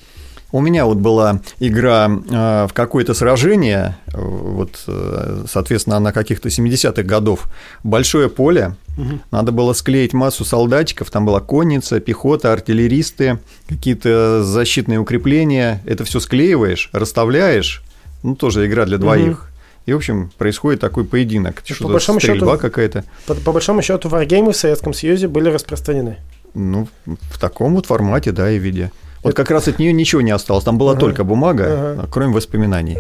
У 0.53 0.61
меня 0.61 0.85
вот 0.85 0.99
была 0.99 1.41
игра 1.61 2.07
э, 2.11 2.67
в 2.69 2.73
какое-то 2.73 3.15
сражение, 3.15 3.97
э, 4.09 4.19
вот, 4.21 4.83
э, 4.89 5.45
соответственно, 5.49 6.01
на 6.01 6.13
каких-то 6.13 6.49
70-х 6.49 7.03
годов. 7.05 7.49
Большое 7.85 8.29
поле, 8.29 8.75
Мгм. 8.97 9.21
надо 9.31 9.53
было 9.53 9.73
склеить 9.75 10.13
массу 10.13 10.45
солдатиков, 10.45 11.09
там 11.11 11.25
была 11.25 11.41
конница, 11.41 12.01
пехота, 12.01 12.53
артиллеристы, 12.53 13.39
какие-то 13.69 14.43
защитные 14.43 14.99
укрепления. 14.99 15.83
Это 15.87 16.05
все 16.05 16.19
склеиваешь, 16.19 16.91
расставляешь, 16.93 17.83
ну, 18.25 18.35
тоже 18.35 18.67
игра 18.67 18.87
для 18.87 18.99
двоих. 18.99 19.47
И, 19.87 19.93
в 19.93 19.97
общем, 19.97 20.31
происходит 20.37 20.81
такой 20.81 21.05
поединок. 21.05 21.63
по 21.81 21.89
большому 21.89 22.21
стрельба 22.21 22.53
счету- 22.55 22.59
какая-то. 22.61 23.05
По, 23.27 23.35
по 23.35 23.53
большому 23.53 23.83
счету, 23.83 24.09
варгеймы 24.09 24.53
в 24.53 24.57
Советском 24.57 24.93
Союзе 24.95 25.27
были 25.29 25.49
распространены. 25.49 26.17
Ну, 26.55 26.89
в 27.07 27.39
таком 27.39 27.75
вот 27.77 27.87
формате, 27.87 28.33
да, 28.33 28.51
и 28.51 28.59
виде. 28.59 28.91
Вот 29.23 29.35
как 29.35 29.51
раз 29.51 29.69
от 29.69 29.79
нее 29.79 29.93
ничего 29.93 30.21
не 30.23 30.31
осталось. 30.31 30.65
Там 30.65 30.79
была 30.79 30.93
Ага. 30.93 31.01
только 31.01 31.25
бумага, 31.25 31.65
Ага. 31.69 32.09
кроме 32.11 32.33
воспоминаний. 32.35 32.99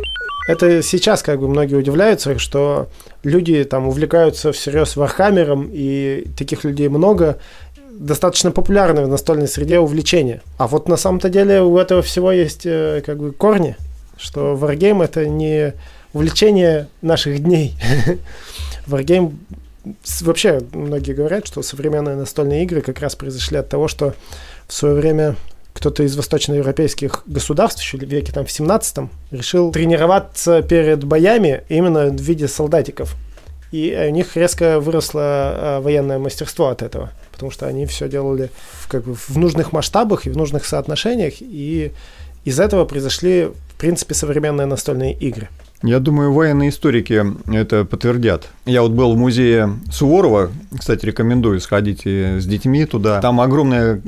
Это 0.48 0.82
сейчас 0.82 1.22
как 1.22 1.38
бы 1.40 1.48
многие 1.48 1.76
удивляются, 1.76 2.38
что 2.38 2.88
люди 3.22 3.62
там 3.64 3.86
увлекаются 3.88 4.52
всерьез 4.52 4.96
Вархаммером, 4.96 5.70
и 5.72 6.26
таких 6.36 6.64
людей 6.64 6.88
много. 6.88 7.38
Достаточно 7.92 8.50
популярное 8.50 9.04
в 9.04 9.08
настольной 9.08 9.46
среде 9.48 9.78
увлечение. 9.78 10.40
А 10.58 10.66
вот 10.66 10.88
на 10.88 10.96
самом-то 10.96 11.28
деле 11.28 11.60
у 11.62 11.76
этого 11.78 12.02
всего 12.02 12.32
есть 12.32 12.62
э, 12.64 13.02
как 13.04 13.18
бы 13.18 13.32
корни, 13.32 13.76
что 14.18 14.54
Wargame 14.60 15.04
это 15.04 15.26
не 15.26 15.74
увлечение 16.14 16.88
наших 17.02 17.42
дней. 17.42 17.74
Wargame 18.86 19.34
с- 20.02 20.22
вообще 20.22 20.60
многие 20.72 21.12
говорят, 21.12 21.46
что 21.46 21.62
современные 21.62 22.16
настольные 22.16 22.64
игры 22.64 22.80
как 22.80 23.00
раз 23.00 23.14
произошли 23.16 23.58
от 23.58 23.68
того, 23.68 23.86
что 23.88 24.14
в 24.66 24.72
свое 24.72 24.94
время 24.94 25.36
кто-то 25.80 26.02
из 26.02 26.14
восточноевропейских 26.14 27.22
государств, 27.24 27.80
еще 27.80 27.96
в 27.96 28.02
веке 28.02 28.32
там 28.32 28.44
в 28.44 28.52
17 28.52 29.08
решил 29.30 29.72
тренироваться 29.72 30.60
перед 30.60 31.04
боями 31.04 31.64
именно 31.70 32.08
в 32.08 32.20
виде 32.20 32.48
солдатиков. 32.48 33.16
И 33.72 33.96
у 34.08 34.10
них 34.10 34.36
резко 34.36 34.78
выросло 34.78 35.20
э, 35.20 35.80
военное 35.80 36.18
мастерство 36.18 36.68
от 36.68 36.82
этого, 36.82 37.12
потому 37.32 37.50
что 37.50 37.66
они 37.66 37.86
все 37.86 38.10
делали 38.10 38.50
как 38.88 39.04
бы, 39.04 39.14
в 39.14 39.38
нужных 39.38 39.72
масштабах 39.72 40.26
и 40.26 40.30
в 40.30 40.36
нужных 40.36 40.66
соотношениях, 40.66 41.34
и 41.40 41.92
из 42.44 42.60
этого 42.60 42.84
произошли, 42.84 43.46
в 43.46 43.78
принципе, 43.78 44.12
современные 44.12 44.66
настольные 44.66 45.14
игры. 45.14 45.48
Я 45.82 45.98
думаю, 45.98 46.32
военные 46.32 46.68
историки 46.68 47.24
это 47.50 47.84
подтвердят. 47.86 48.48
Я 48.66 48.82
вот 48.82 48.90
был 48.92 49.14
в 49.14 49.16
музее 49.16 49.78
Суворова, 49.90 50.50
кстати, 50.78 51.06
рекомендую 51.06 51.58
сходить 51.60 52.06
с 52.06 52.44
детьми 52.44 52.84
туда. 52.84 53.20
Там 53.22 53.40
огромная 53.40 54.00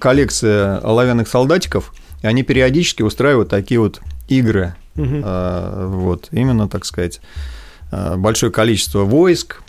коллекция 0.00 0.78
оловянных 0.78 1.28
солдатиков, 1.28 1.92
и 2.22 2.26
они 2.26 2.42
периодически 2.44 3.02
устраивают 3.02 3.50
такие 3.50 3.78
вот 3.78 4.00
игры. 4.28 4.74
А, 4.96 5.86
Вот, 5.88 6.28
именно, 6.32 6.66
так 6.68 6.84
сказать, 6.84 7.20
а, 7.92 8.16
большое 8.16 8.50
количество 8.50 9.00
войск, 9.04 9.62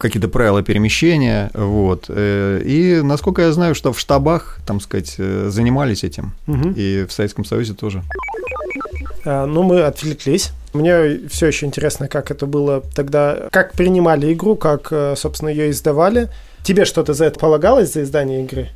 какие-то 0.00 0.26
правила 0.28 0.62
перемещения, 0.62 1.48
вот. 1.54 2.06
Э, 2.08 2.60
И, 2.64 3.00
насколько 3.00 3.42
я 3.42 3.52
знаю, 3.52 3.76
что 3.76 3.92
в 3.92 4.00
штабах, 4.00 4.58
там 4.66 4.80
сказать, 4.80 5.14
э, 5.18 5.48
занимались 5.50 6.02
этим, 6.02 6.32
Мгм. 6.48 6.72
и 6.76 7.06
в 7.08 7.12
Советском 7.12 7.44
Союзе 7.44 7.72
тоже. 7.74 8.02
А, 9.24 9.46
Ну, 9.46 9.62
мы 9.62 9.82
отвлеклись. 9.82 10.50
Мне 10.72 11.28
все 11.28 11.46
еще 11.48 11.66
интересно, 11.66 12.08
как 12.08 12.30
это 12.30 12.46
было 12.46 12.82
тогда, 12.94 13.48
как 13.50 13.72
принимали 13.72 14.32
игру, 14.32 14.56
как, 14.56 14.88
э, 14.90 15.14
собственно, 15.16 15.50
ее 15.50 15.70
издавали. 15.70 16.28
Тебе 16.62 16.84
что-то 16.84 17.12
за 17.14 17.26
это 17.26 17.38
полагалось, 17.38 17.92
за 17.92 18.02
издание 18.02 18.44
игры? 18.44 18.70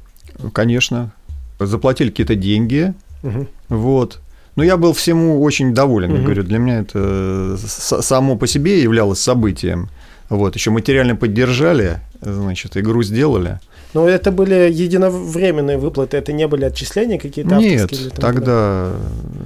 Конечно, 0.52 1.12
заплатили 1.58 2.10
какие-то 2.10 2.34
деньги, 2.34 2.94
Мгм. 3.22 3.48
Вот. 3.68 4.20
Но 4.56 4.62
я 4.62 4.76
был 4.76 4.92
всему 4.92 5.42
очень 5.42 5.74
доволен. 5.74 6.10
Я 6.10 6.16
Мгм. 6.16 6.24
говорю, 6.24 6.42
для 6.44 6.58
меня 6.58 6.80
это 6.80 7.56
само 7.58 8.36
по 8.36 8.46
себе 8.46 8.80
являлось 8.82 9.20
событием. 9.20 9.88
Вот. 10.28 10.54
Еще 10.54 10.70
материально 10.70 11.16
поддержали, 11.16 11.98
значит, 12.20 12.76
игру 12.76 13.02
сделали. 13.02 13.58
Но 13.96 14.06
это 14.06 14.30
были 14.30 14.70
единовременные 14.70 15.78
выплаты, 15.78 16.18
это 16.18 16.34
не 16.34 16.46
были 16.46 16.66
отчисления 16.66 17.18
какие-то 17.18 17.54
Нет, 17.54 17.90
или 17.94 18.10
тому 18.10 18.20
тогда 18.20 18.90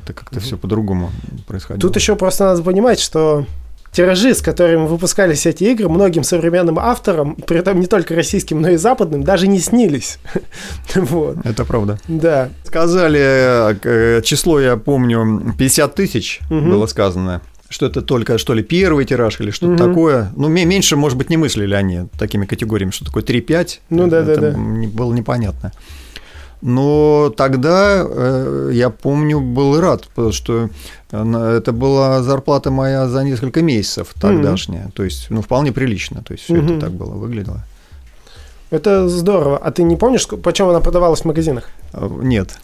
это 0.03 0.13
как-то 0.13 0.37
Мгм. 0.37 0.45
все 0.45 0.57
по-другому 0.57 1.11
происходило. 1.47 1.81
Тут 1.81 1.95
еще 1.95 2.17
просто 2.17 2.47
надо 2.47 2.61
понимать, 2.65 2.99
что 2.99 3.47
тиражи, 3.93 4.35
с 4.35 4.41
которыми 4.41 4.89
выпускались 4.89 5.47
эти 5.47 5.63
игры, 5.65 5.89
многим 5.89 6.25
современным 6.25 6.81
авторам, 6.81 7.37
при 7.37 7.59
этом 7.59 7.79
не 7.79 7.87
только 7.87 8.17
российским, 8.17 8.61
но 8.61 8.71
и 8.71 8.77
западным, 8.77 9.23
даже 9.23 9.47
не 9.47 9.61
снились. 9.61 10.19
Вот, 10.97 11.37
Это 11.45 11.65
правда. 11.65 12.01
да. 12.09 12.49
Сказали, 12.65 13.21
э, 13.85 14.23
число, 14.23 14.61
я 14.61 14.77
помню, 14.77 15.55
50 15.57 15.95
тысяч 15.95 16.41
было 16.51 16.87
сказано. 16.87 17.41
Что 17.71 17.87
это 17.87 18.03
только, 18.03 18.37
что 18.37 18.53
ли, 18.53 18.63
первый 18.63 19.05
тираж 19.05 19.41
или 19.41 19.51
что-то 19.53 19.73
Мгм. 19.73 19.89
такое. 19.89 20.33
Ну, 20.37 20.49
ме- 20.49 20.65
меньше, 20.67 20.97
может 20.97 21.17
быть, 21.17 21.31
не 21.31 21.37
мыслили 21.39 21.73
они 21.75 22.09
такими 22.19 22.45
категориями, 22.45 22.91
что 22.91 23.05
такое 23.05 23.23
3-5. 23.23 23.81
Ну 23.91 24.09
да, 24.09 24.23
да, 24.23 24.33
Это 24.33 24.41
да. 24.53 24.59
не- 24.59 24.89
было 24.89 25.15
непонятно. 25.15 25.71
Но 26.63 27.33
тогда, 27.37 28.05
э, 28.07 28.71
я 28.75 28.91
помню, 28.91 29.41
был 29.41 29.81
рад, 29.81 30.09
потому 30.09 30.33
что 30.33 30.69
э, 31.13 31.57
это 31.59 31.73
была 31.73 32.23
зарплата 32.23 32.71
моя 32.71 33.09
за 33.09 33.23
несколько 33.25 33.63
месяцев 33.63 34.09
тогдашняя. 34.21 34.91
То 34.95 35.05
есть, 35.05 35.29
ну, 35.31 35.41
вполне 35.41 35.73
прилично. 35.73 36.23
То 36.23 36.33
есть, 36.35 36.45
все 36.45 36.55
Мгм. 36.55 36.73
это 36.77 36.81
так 36.87 36.93
было, 36.93 37.15
выглядело. 37.15 37.65
Это 38.71 39.09
здорово. 39.09 39.59
А 39.59 39.71
ты 39.71 39.83
не 39.85 39.97
помнишь, 39.97 40.27
ск- 40.27 40.37
почем 40.37 40.69
она 40.69 40.81
продавалась 40.81 41.23
в 41.23 41.25
магазинах? 41.25 41.71
А, 41.93 42.09
Нет. 42.23 42.59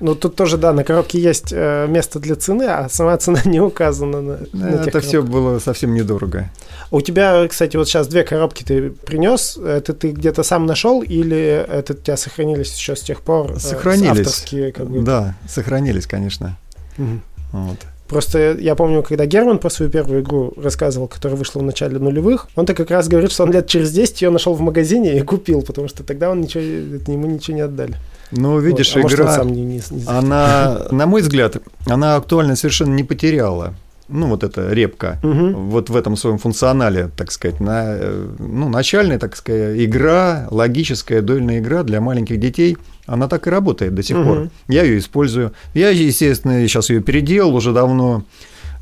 Ну, 0.00 0.14
тут 0.14 0.36
тоже, 0.36 0.56
да, 0.58 0.72
на 0.72 0.84
коробке 0.84 1.18
есть 1.20 1.52
э, 1.52 1.86
место 1.88 2.20
для 2.20 2.36
цены, 2.36 2.64
а 2.64 2.88
сама 2.88 3.16
цена 3.16 3.40
не 3.44 3.60
указана 3.60 4.20
на, 4.20 4.38
на 4.52 4.78
тех 4.78 4.88
это 4.88 5.00
все 5.00 5.22
было 5.22 5.58
совсем 5.58 5.94
недорого. 5.94 6.50
У 6.90 7.00
тебя, 7.00 7.46
кстати, 7.48 7.76
вот 7.76 7.88
сейчас 7.88 8.06
две 8.06 8.22
коробки 8.22 8.62
ты 8.62 8.90
принес. 8.90 9.56
Это 9.56 9.92
ты 9.92 10.12
где-то 10.12 10.42
сам 10.44 10.66
нашел 10.66 11.02
или 11.02 11.66
это 11.68 11.94
у 11.94 11.96
тебя 11.96 12.16
сохранились 12.16 12.74
еще 12.76 12.94
с 12.94 13.00
тех 13.00 13.20
пор? 13.22 13.52
э, 13.52 13.58
Сохранились. 13.58 14.26
авторские, 14.26 14.72
как 14.72 14.88
бы? 14.88 15.00
Да, 15.02 15.34
сохранились, 15.48 16.06
конечно. 16.06 16.56
Мгм. 16.96 17.22
Вот. 17.52 17.78
Просто 18.08 18.52
я 18.52 18.76
помню, 18.76 19.02
когда 19.02 19.26
Герман 19.26 19.58
про 19.58 19.68
свою 19.68 19.90
первую 19.90 20.22
игру 20.22 20.52
рассказывал, 20.56 21.08
которая 21.08 21.36
вышла 21.36 21.58
в 21.58 21.62
начале 21.64 21.98
нулевых, 21.98 22.46
он-то 22.54 22.72
как 22.72 22.90
раз 22.90 23.08
говорит, 23.08 23.32
что 23.32 23.42
он 23.42 23.50
лет 23.50 23.66
через 23.66 23.90
10 23.90 24.22
ее 24.22 24.30
нашел 24.30 24.54
в 24.54 24.60
магазине 24.60 25.16
и 25.18 25.22
купил, 25.22 25.62
потому 25.62 25.88
что 25.88 26.04
тогда 26.04 26.30
он 26.30 26.40
ничего, 26.40 26.62
ему 26.62 27.26
ничего 27.26 27.56
не 27.56 27.62
отдали. 27.62 27.96
Ну, 28.32 28.58
видишь, 28.58 28.94
Вот. 28.94 29.00
А 29.00 29.02
может, 29.02 29.18
он 29.20 29.24
игра... 29.26 29.34
сам 29.34 29.52
не, 29.52 29.62
не- 29.64 29.82
не. 29.90 30.04
Она, 30.06 30.86
на 30.90 31.06
мой 31.06 31.22
взгляд, 31.22 31.56
она 31.86 32.16
актуальность 32.16 32.60
совершенно 32.60 32.94
не 32.94 33.04
потеряла. 33.04 33.74
Ну, 34.08 34.28
вот 34.28 34.44
эта 34.44 34.72
репка. 34.72 35.18
Мгм. 35.24 35.68
Вот 35.70 35.90
в 35.90 35.96
этом 35.96 36.16
своем 36.16 36.38
функционале, 36.38 37.10
так 37.16 37.32
сказать, 37.32 37.58
на, 37.58 37.82
э, 37.86 38.28
ну, 38.38 38.68
начальная, 38.68 39.18
так 39.18 39.34
сказать, 39.34 39.76
игра, 39.80 40.46
логическая 40.50 41.22
дуэльная 41.22 41.58
игра 41.58 41.82
для 41.82 42.00
маленьких 42.00 42.38
детей, 42.38 42.76
она 43.06 43.26
так 43.26 43.48
и 43.48 43.50
работает 43.50 43.94
до 43.96 44.02
сих 44.04 44.16
Мгм. 44.16 44.26
пор. 44.26 44.48
Я 44.68 44.84
ее 44.84 44.98
использую. 44.98 45.52
Я, 45.74 45.90
естественно, 45.90 46.66
сейчас 46.68 46.88
ее 46.90 47.00
переделал 47.00 47.54
уже 47.56 47.72
давно. 47.72 48.22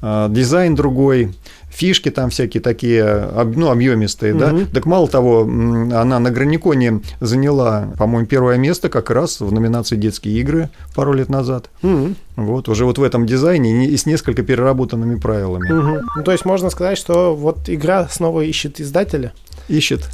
А, 0.03 0.29
Дизайн 0.29 0.75
другой, 0.75 1.35
фишки 1.75 2.11
там 2.11 2.31
всякие 2.31 2.61
такие, 2.63 3.29
ну, 3.57 3.71
объемистые, 3.71 4.33
да. 4.35 4.53
Мгм. 4.53 4.67
Так 4.67 4.87
мало 4.87 5.09
того, 5.09 5.41
она 5.43 6.19
на 6.21 6.31
Граниконе 6.31 7.01
заняла, 7.21 7.89
по-моему, 7.99 8.27
первое 8.27 8.57
место 8.57 8.89
как 8.89 9.11
раз 9.11 9.41
в 9.41 9.53
номинации 9.53 9.97
«Детские 9.97 10.39
игры» 10.41 10.69
пару 10.95 11.13
лет 11.13 11.29
назад. 11.29 11.71
Мгм. 11.83 12.17
Вот, 12.37 12.69
уже 12.69 12.85
вот 12.85 12.99
в 12.99 13.03
этом 13.03 13.27
дизайне 13.27 13.73
не- 13.73 13.87
и 13.87 13.97
с 13.97 14.07
несколько 14.07 14.43
переработанными 14.43 15.17
правилами. 15.17 15.71
Мгм. 15.73 16.01
Ну, 16.17 16.23
то 16.23 16.33
есть 16.33 16.45
можно 16.45 16.71
сказать, 16.71 16.97
что 16.99 17.35
вот 17.35 17.69
игра 17.69 18.09
снова 18.09 18.43
ищет 18.43 18.81
издателя. 18.81 19.33
Ищет. 19.69 20.09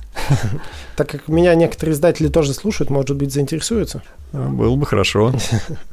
Так 0.96 1.08
как 1.10 1.28
меня 1.28 1.54
некоторые 1.54 1.94
издатели 1.94 2.28
тоже 2.28 2.54
слушают, 2.54 2.88
может 2.90 3.16
быть, 3.16 3.32
заинтересуются. 3.32 4.02
Было 4.32 4.76
бы 4.76 4.86
хорошо. 4.86 5.32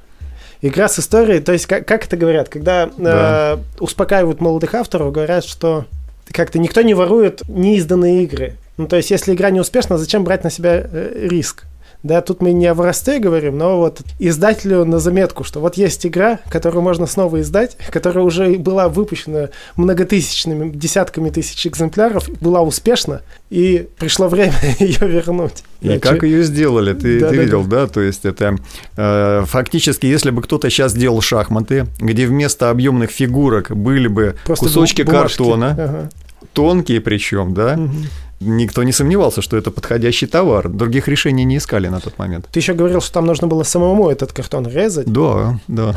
Игра 0.62 0.88
с 0.90 1.00
историей, 1.00 1.40
то 1.40 1.54
есть 1.54 1.68
как, 1.68 1.88
как 1.88 2.06
это 2.06 2.18
говорят, 2.18 2.50
когда 2.50 2.90
Да. 2.98 3.54
э, 3.54 3.58
успокаивают 3.80 4.42
молодых 4.42 4.74
авторов, 4.74 5.12
говорят, 5.12 5.46
что 5.46 5.86
как-то 6.32 6.58
никто 6.60 6.82
не 6.82 6.94
ворует 6.94 7.42
неизданные 7.48 8.24
игры. 8.24 8.56
Ну, 8.78 8.88
то 8.88 8.96
есть, 8.96 9.12
если 9.12 9.34
игра 9.34 9.50
не 9.50 9.60
успешна, 9.60 9.98
зачем 9.98 10.24
брать 10.24 10.44
на 10.44 10.50
себя 10.50 10.82
э, 10.84 11.28
риск? 11.30 11.64
Да, 12.04 12.22
тут 12.22 12.42
мы 12.42 12.54
не 12.54 12.68
о 12.68 12.74
воросте 12.74 13.20
говорим, 13.20 13.58
но 13.58 13.78
вот 13.78 14.02
издателю 14.20 14.86
на 14.86 15.00
заметку, 15.00 15.44
что 15.44 15.60
вот 15.60 15.76
есть 15.78 16.06
игра, 16.06 16.40
которую 16.50 16.84
можно 16.84 17.08
снова 17.08 17.42
издать, 17.42 17.76
которая 17.90 18.24
уже 18.24 18.58
была 18.58 18.88
выпущена 18.88 19.50
многотысячными, 19.76 20.70
десятками 20.70 21.32
тысяч 21.32 21.66
экземпляров, 21.66 22.30
была 22.40 22.62
успешна, 22.62 23.22
и 23.50 23.88
пришло 23.98 24.28
время 24.28 24.54
ее 24.80 25.08
вернуть. 25.08 25.64
И 25.82 25.90
да, 25.90 26.00
как 26.00 26.22
че... 26.22 26.28
ее 26.28 26.44
сделали, 26.44 26.94
ты, 26.94 27.20
да, 27.20 27.30
ты 27.30 27.36
да, 27.36 27.44
видел, 27.44 27.64
да. 27.64 27.82
да? 27.82 27.88
То 27.88 28.02
есть 28.02 28.26
это 28.26 28.58
э, 28.96 29.44
фактически, 29.48 30.06
если 30.06 30.30
бы 30.30 30.44
кто-то 30.44 30.70
сейчас 30.70 30.94
делал 30.94 31.22
шахматы, 31.22 31.88
где 32.00 32.28
вместо 32.28 32.70
объемных 32.70 33.10
фигурок 33.10 33.76
были 33.76 34.08
бы 34.08 34.36
Просто 34.46 34.66
кусочки 34.66 35.02
бумажки. 35.02 35.38
картона, 35.38 35.72
ага. 35.72 36.10
тонкие 36.54 37.02
причем, 37.02 37.54
да, 37.56 37.74
угу 37.74 37.92
никто 38.40 38.84
не 38.84 38.92
сомневался, 38.92 39.42
что 39.42 39.58
это 39.58 39.72
подходящий 39.72 40.28
товар. 40.28 40.70
Других 40.70 41.08
решений 41.08 41.44
не 41.44 41.58
искали 41.58 41.88
на 41.88 42.00
тот 42.00 42.18
момент. 42.18 42.48
Ты 42.52 42.60
еще 42.60 42.74
говорил, 42.74 43.02
что 43.02 43.14
там 43.14 43.26
нужно 43.26 43.48
было 43.48 43.64
самому 43.64 44.10
этот 44.10 44.34
картон 44.34 44.68
резать. 44.68 45.12
Да, 45.12 45.60
да. 45.68 45.96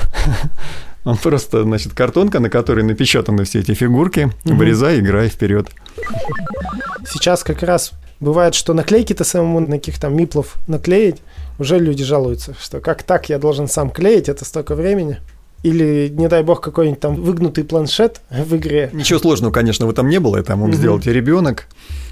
Он 1.04 1.16
просто, 1.16 1.62
значит, 1.62 1.94
картонка, 1.94 2.40
на 2.40 2.50
которой 2.50 2.84
напечатаны 2.84 3.44
все 3.44 3.60
эти 3.60 3.72
фигурки, 3.72 4.30
угу. 4.44 4.54
вырезай, 4.54 5.00
играй 5.00 5.28
вперед. 5.28 5.68
Сейчас 7.06 7.42
как 7.42 7.62
раз 7.62 7.92
бывает, 8.20 8.54
что 8.54 8.74
наклейки-то 8.74 9.24
самому 9.24 9.60
на 9.60 9.78
каких-то 9.78 10.08
миплов 10.08 10.56
наклеить, 10.66 11.16
уже 11.58 11.78
люди 11.78 12.04
жалуются, 12.04 12.54
что 12.60 12.80
как 12.80 13.02
так 13.02 13.28
я 13.28 13.38
должен 13.38 13.66
сам 13.66 13.90
клеить, 13.90 14.28
это 14.28 14.44
столько 14.44 14.74
времени. 14.74 15.18
Или, 15.62 16.08
не 16.08 16.28
дай 16.28 16.42
бог, 16.42 16.60
какой-нибудь 16.60 17.00
там 17.00 17.16
выгнутый 17.16 17.64
планшет 17.64 18.22
в 18.30 18.56
игре. 18.56 18.88
Ничего 18.92 19.18
сложного, 19.18 19.52
конечно, 19.52 19.86
в 19.86 19.90
этом 19.90 20.08
не 20.08 20.18
было, 20.18 20.38
это 20.38 20.56
мог 20.56 20.68
угу. 20.68 20.76
сделать 20.76 21.06
и 21.06 21.12
ребенок. 21.12 21.66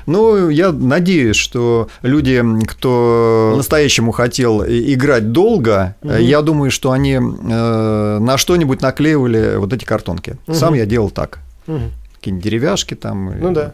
Ну, 0.07 0.49
я 0.49 0.73
надеюсь, 0.73 1.37
что 1.37 1.89
люди, 2.03 2.43
кто 2.67 3.55
настоящему 3.57 4.13
хотел 4.13 4.65
играть 4.65 5.33
долго, 5.33 5.97
угу. 6.03 6.13
я 6.13 6.43
думаю, 6.43 6.71
что 6.71 6.93
они 6.93 7.15
э, 7.15 7.19
на 7.21 8.37
что-нибудь 8.37 8.83
наклеивали 8.83 9.57
вот 9.57 9.73
эти 9.73 9.85
картонки. 9.85 10.37
Угу. 10.47 10.55
Сам 10.55 10.75
я 10.75 10.85
делал 10.85 11.11
так. 11.11 11.39
Угу. 11.67 11.81
Какие-нибудь 12.17 12.45
деревяшки 12.45 12.95
там. 12.95 13.39
Ну 13.39 13.53
да. 13.53 13.73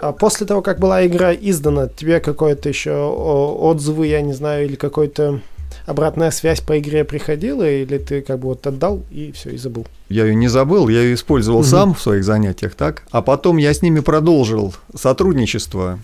А 0.00 0.12
после 0.12 0.46
того, 0.46 0.62
как 0.62 0.78
была 0.78 1.06
игра 1.06 1.32
издана, 1.32 1.88
тебе 1.88 2.20
какой-то 2.20 2.68
еще 2.68 2.92
отзывы, 2.92 4.06
я 4.06 4.20
не 4.20 4.32
знаю, 4.32 4.66
или 4.66 4.74
какой-то 4.74 5.40
обратная 5.86 6.30
связь 6.30 6.60
по 6.60 6.78
игре 6.78 7.04
приходила, 7.04 7.68
или 7.68 7.98
ты 7.98 8.22
как 8.22 8.38
бы 8.38 8.48
вот 8.48 8.66
отдал 8.66 9.02
и 9.10 9.32
все, 9.32 9.50
и 9.50 9.56
забыл? 9.56 9.86
Я 10.08 10.24
ее 10.24 10.34
не 10.34 10.48
забыл, 10.48 10.88
я 10.88 11.00
ее 11.02 11.14
использовал 11.14 11.60
угу. 11.60 11.66
сам 11.66 11.94
в 11.94 12.00
своих 12.00 12.24
занятиях, 12.24 12.74
так? 12.74 13.02
А 13.10 13.22
потом 13.22 13.56
я 13.56 13.72
с 13.72 13.82
ними 13.82 14.00
продолжил 14.00 14.74
сотрудничество. 14.94 15.98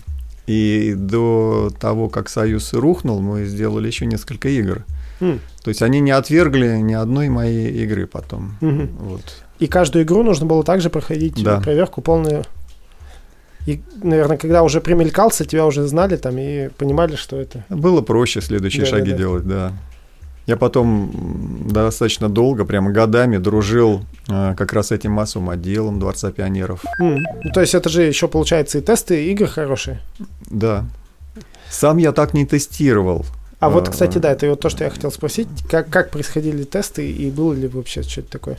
И 0.47 0.95
до 0.97 1.71
того, 1.79 2.09
как 2.09 2.27
Союз 2.27 2.73
рухнул, 2.73 3.21
мы 3.21 3.45
сделали 3.45 3.87
еще 3.87 4.05
несколько 4.05 4.49
игр. 4.49 4.83
Mm. 5.19 5.39
То 5.63 5.69
есть 5.69 5.81
они 5.83 5.99
не 5.99 6.11
отвергли 6.11 6.79
ни 6.79 6.93
одной 6.93 7.29
моей 7.29 7.69
игры 7.83 8.07
потом. 8.07 8.57
Угу. 8.59 8.89
Вот. 9.01 9.21
И 9.59 9.67
каждую 9.67 10.03
игру 10.03 10.23
нужно 10.23 10.47
было 10.47 10.63
также 10.63 10.89
проходить 10.89 11.41
да. 11.43 11.59
проверку 11.59 12.01
полную. 12.01 12.43
И, 13.65 13.81
наверное, 14.01 14.37
когда 14.37 14.63
уже 14.63 14.81
примелькался, 14.81 15.45
тебя 15.45 15.65
уже 15.65 15.87
знали 15.87 16.15
там 16.15 16.37
и 16.37 16.69
понимали, 16.69 17.15
что 17.15 17.39
это. 17.39 17.63
Было 17.69 18.01
проще 18.01 18.41
следующие 18.41 18.83
да, 18.83 18.89
шаги 18.89 19.11
да, 19.11 19.17
делать, 19.17 19.47
да. 19.47 19.73
Я 20.47 20.57
потом 20.57 21.67
достаточно 21.69 22.27
долго, 22.27 22.65
прямо 22.65 22.91
годами 22.91 23.37
дружил 23.37 24.01
э, 24.27 24.55
как 24.57 24.73
раз 24.73 24.91
этим 24.91 25.11
массовым 25.11 25.51
отделом 25.51 25.99
Дворца 25.99 26.31
пионеров. 26.31 26.83
Mm. 26.99 27.19
Ну, 27.43 27.51
то 27.53 27.61
есть 27.61 27.75
это 27.75 27.89
же 27.89 28.01
еще 28.01 28.27
получается 28.27 28.79
и 28.79 28.81
тесты, 28.81 29.23
и 29.23 29.31
игры 29.31 29.47
хорошие. 29.47 30.01
Да. 30.49 30.85
Сам 31.69 31.97
я 31.97 32.11
так 32.11 32.33
не 32.33 32.45
тестировал. 32.45 33.25
А 33.59 33.69
вот, 33.69 33.87
э, 33.87 33.91
кстати, 33.91 34.17
да, 34.17 34.31
это 34.31 34.49
вот 34.49 34.59
то, 34.59 34.69
что 34.69 34.83
я 34.83 34.89
хотел 34.89 35.11
спросить. 35.11 35.47
Как, 35.69 35.89
как 35.89 36.09
происходили 36.09 36.63
тесты 36.63 37.09
и 37.09 37.29
было 37.29 37.53
ли 37.53 37.67
вообще 37.67 38.01
что-то 38.01 38.31
такое? 38.31 38.57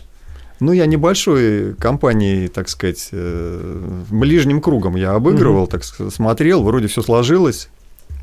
Ну, 0.61 0.73
я 0.73 0.87
небольшой 0.87 1.75
компанией, 1.75 2.49
так 2.49 2.69
сказать, 2.69 3.09
э, 3.13 3.81
ближним 4.11 4.61
кругом 4.61 4.97
я 4.97 5.13
обыгрывал, 5.13 5.65
mm-hmm. 5.65 5.71
так 5.71 5.85
сказать, 5.85 6.15
смотрел, 6.15 6.63
вроде 6.63 6.87
все 6.87 7.03
сложилось. 7.03 7.69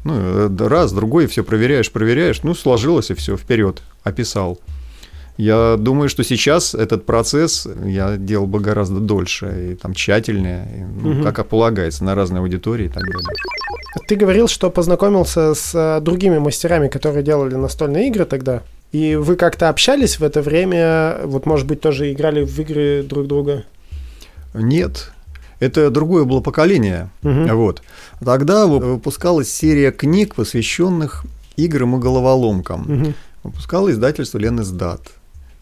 Ну, 0.05 0.13
э, 0.15 0.67
раз, 0.67 0.93
другой, 0.93 1.27
все 1.27 1.43
проверяешь, 1.43 1.91
проверяешь, 1.91 2.43
ну, 2.43 2.55
сложилось 2.55 3.11
и 3.11 3.13
все, 3.13 3.35
вперед, 3.35 3.81
описал. 4.03 4.59
Я 5.37 5.77
думаю, 5.77 6.09
что 6.09 6.23
сейчас 6.23 6.75
этот 6.75 7.05
процесс 7.05 7.65
я 7.85 8.17
делал 8.17 8.45
бы 8.45 8.59
гораздо 8.59 8.99
дольше 8.99 9.71
и 9.71 9.75
там 9.75 9.93
тщательнее, 9.93 10.67
и, 10.75 11.01
ну, 11.01 11.11
угу. 11.11 11.23
как 11.23 11.47
полагается, 11.47 12.03
на 12.03 12.13
разной 12.13 12.41
аудитории 12.41 12.87
и 12.87 12.89
так 12.89 13.03
далее. 13.03 13.27
Ты 14.07 14.15
говорил, 14.15 14.47
что 14.47 14.69
познакомился 14.69 15.53
с 15.55 15.73
э, 15.73 16.01
другими 16.01 16.39
мастерами, 16.39 16.89
которые 16.89 17.23
делали 17.23 17.55
настольные 17.55 18.07
игры 18.09 18.25
тогда. 18.25 18.63
И 18.91 19.15
вы 19.15 19.35
как-то 19.35 19.69
общались 19.69 20.19
в 20.19 20.23
это 20.23 20.41
время? 20.41 21.19
Вот, 21.25 21.45
может 21.45 21.67
быть, 21.67 21.79
тоже 21.81 22.11
играли 22.11 22.43
в 22.43 22.59
игры 22.59 23.03
друг 23.03 23.27
друга? 23.27 23.65
Нет. 24.53 25.11
Это 25.59 25.91
другое 25.91 26.23
было 26.23 26.41
поколение. 26.41 27.09
Угу. 27.23 27.55
Вот. 27.55 27.83
Тогда 28.19 28.65
выпускалась 28.65 29.51
серия 29.51 29.91
книг, 29.91 30.35
посвященных 30.35 31.25
играм 31.55 31.97
и 31.97 31.99
головоломкам. 31.99 32.81
Угу. 32.81 33.13
Выпускало 33.43 33.91
издательство 33.91 34.37
Лен 34.39 34.61
Издат. 34.61 35.01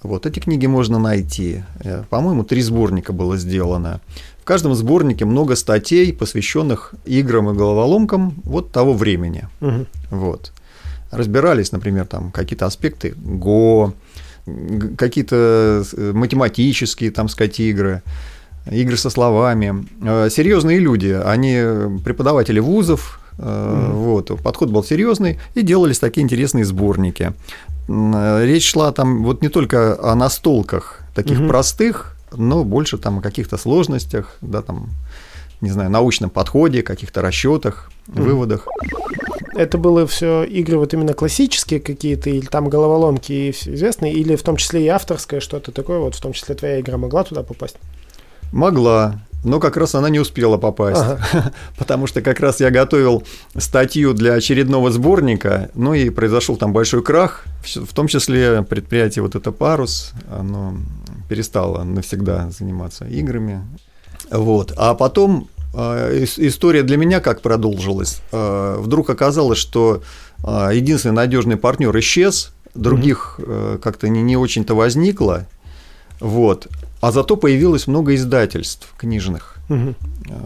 Вот 0.04 0.26
эти 0.26 0.40
книги 0.40 0.68
можно 0.68 1.00
найти. 1.00 1.64
Э, 1.80 2.04
по-моему, 2.10 2.44
три 2.44 2.62
сборника 2.62 3.12
было 3.12 3.36
сделано. 3.36 4.00
В 4.40 4.46
каждом 4.46 4.74
сборнике 4.76 5.26
много 5.26 5.56
статей, 5.56 6.14
посвященных 6.14 6.94
играм 7.06 7.50
и 7.50 7.54
головоломкам 7.54 8.36
вот 8.44 8.72
того 8.72 8.94
времени. 8.94 9.50
Угу. 9.60 9.86
Вот 10.12 10.54
разбирались, 11.12 11.72
например, 11.72 12.06
там 12.06 12.32
какие-то 12.32 12.66
аспекты 12.66 13.14
ГО, 13.18 13.94
какие-то 14.98 15.84
э, 15.94 16.12
математические, 16.14 17.12
там, 17.12 17.30
сказать, 17.30 17.60
игры, 17.60 18.02
игры 18.70 18.98
со 18.98 19.10
словами. 19.10 19.86
Э, 20.02 20.30
серьезные 20.30 20.80
люди, 20.80 21.20
они 21.24 22.00
преподаватели 22.04 22.60
вузов, 22.60 23.20
mm 23.38 23.92
вот, 23.94 24.42
подход 24.42 24.72
был 24.72 24.84
серьезный, 24.84 25.40
и 25.54 25.62
делались 25.62 26.00
такие 26.00 26.24
интересные 26.24 26.66
сборники. 26.66 27.34
Речь 27.88 28.72
шла 28.72 28.92
там 28.92 29.24
вот 29.24 29.42
не 29.42 29.50
только 29.50 29.98
о 30.02 30.16
настолках 30.16 31.02
таких 31.14 31.40
mm-hmm. 31.40 31.48
простых, 31.48 32.16
но 32.36 32.64
больше 32.64 32.98
там 32.98 33.20
о 33.20 33.22
каких-то 33.22 33.58
сложностях, 33.58 34.38
да, 34.42 34.62
там, 34.62 34.90
не 35.62 35.70
знаю, 35.70 35.90
научном 35.90 36.30
подходе, 36.30 36.82
каких-то 36.82 37.22
расчетах, 37.22 37.92
mm-hmm. 38.08 38.22
выводах 38.22 38.68
это 39.58 39.78
было 39.78 40.06
все 40.06 40.44
игры 40.44 40.78
вот 40.78 40.94
именно 40.94 41.14
классические 41.14 41.80
какие-то, 41.80 42.30
или 42.30 42.46
там 42.46 42.70
головоломки 42.70 43.32
и 43.32 43.50
известные, 43.52 44.14
или 44.14 44.36
в 44.36 44.44
том 44.44 44.58
числе 44.58 44.86
и 44.86 44.88
авторское 44.88 45.40
что-то 45.40 45.72
такое, 45.72 46.00
вот 46.00 46.16
в 46.16 46.22
том 46.22 46.34
числе 46.34 46.56
твоя 46.56 46.80
игра 46.80 46.98
могла 46.98 47.24
туда 47.24 47.44
попасть? 47.44 47.78
Могла, 48.52 49.20
но 49.44 49.60
как 49.60 49.78
раз 49.78 49.96
она 49.96 50.10
не 50.10 50.20
успела 50.20 50.58
попасть, 50.58 51.02
ага. 51.02 51.54
потому 51.78 52.08
что 52.08 52.22
как 52.22 52.40
раз 52.40 52.60
я 52.60 52.70
готовил 52.70 53.24
статью 53.58 54.14
для 54.14 54.34
очередного 54.34 54.92
сборника, 54.92 55.70
ну 55.74 55.94
и 55.94 56.10
произошел 56.10 56.56
там 56.58 56.74
большой 56.74 57.04
крах, 57.04 57.46
в 57.64 57.94
том 57.94 58.08
числе 58.08 58.64
предприятие 58.64 59.24
вот 59.24 59.36
это 59.36 59.52
«Парус», 59.52 60.14
оно 60.32 60.76
перестало 61.30 61.84
навсегда 61.84 62.50
заниматься 62.52 63.06
играми, 63.06 63.62
вот, 64.32 64.74
а 64.78 64.94
потом 64.96 65.50
история 65.74 66.84
для 66.84 66.98
меня 66.98 67.20
как 67.20 67.42
продолжилась. 67.42 68.22
А, 68.32 68.80
вдруг 68.80 69.10
оказалось, 69.10 69.58
что 69.60 70.02
а, 70.44 70.72
единственный 70.72 71.14
надежный 71.14 71.58
партнер 71.58 71.98
исчез, 72.00 72.54
других 72.74 73.40
mm-hmm. 73.40 73.80
как-то 73.80 74.08
не, 74.10 74.22
не 74.22 74.38
очень-то 74.38 74.76
возникло. 74.76 75.48
Вот. 76.20 76.68
А 77.00 77.12
зато 77.12 77.38
появилось 77.38 77.88
много 77.88 78.16
издательств 78.16 78.92
книжных. 78.98 79.56
Угу. 79.70 79.96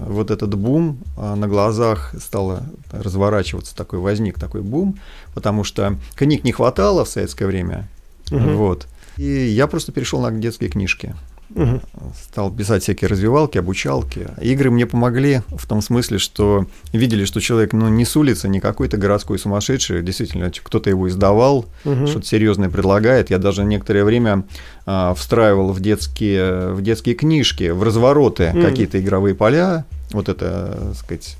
Вот 0.07 0.31
этот 0.31 0.53
бум 0.55 0.97
на 1.15 1.47
глазах 1.47 2.13
стало 2.19 2.63
разворачиваться, 2.91 3.75
такой 3.75 3.99
возник 3.99 4.38
такой 4.38 4.62
бум, 4.62 4.99
потому 5.34 5.63
что 5.63 5.95
книг 6.15 6.43
не 6.43 6.51
хватало 6.51 7.05
в 7.05 7.10
советское 7.10 7.45
время. 7.45 7.88
Угу. 8.31 8.49
Вот. 8.55 8.88
И 9.15 9.23
я 9.23 9.67
просто 9.67 9.91
перешел 9.91 10.19
на 10.21 10.31
детские 10.31 10.69
книжки. 10.69 11.15
Угу. 11.56 11.82
Стал 12.30 12.52
писать 12.52 12.84
всякие 12.84 13.10
развивалки, 13.10 13.58
обучалки. 13.58 14.28
Игры 14.42 14.72
мне 14.72 14.86
помогли 14.86 15.42
в 15.50 15.68
том 15.68 15.82
смысле, 15.82 16.18
что 16.18 16.66
видели, 16.94 17.26
что 17.26 17.42
человек 17.42 17.74
ну, 17.74 17.90
не 17.90 18.06
с 18.06 18.16
улицы, 18.16 18.48
не 18.48 18.60
какой-то 18.60 18.98
городской 18.98 19.38
сумасшедший, 19.38 20.02
действительно, 20.02 20.52
кто-то 20.52 20.90
его 20.90 21.08
издавал, 21.10 21.66
угу. 21.84 22.08
что-то 22.08 22.26
серьезное 22.26 22.70
предлагает. 22.70 23.30
Я 23.30 23.38
даже 23.38 23.64
некоторое 23.64 24.04
время 24.04 24.44
а, 24.86 25.14
встраивал 25.14 25.72
в 25.74 25.80
детские, 25.80 26.74
в 26.74 26.82
детские 26.82 27.16
книжки, 27.16 27.70
в 27.70 27.84
развороты 27.84 28.52
угу. 28.54 28.62
какие-то 28.62 29.00
игровые 29.00 29.36
поля. 29.36 29.86
Вот 30.12 30.28
это, 30.28 30.78
так 30.90 30.96
сказать, 30.96 31.38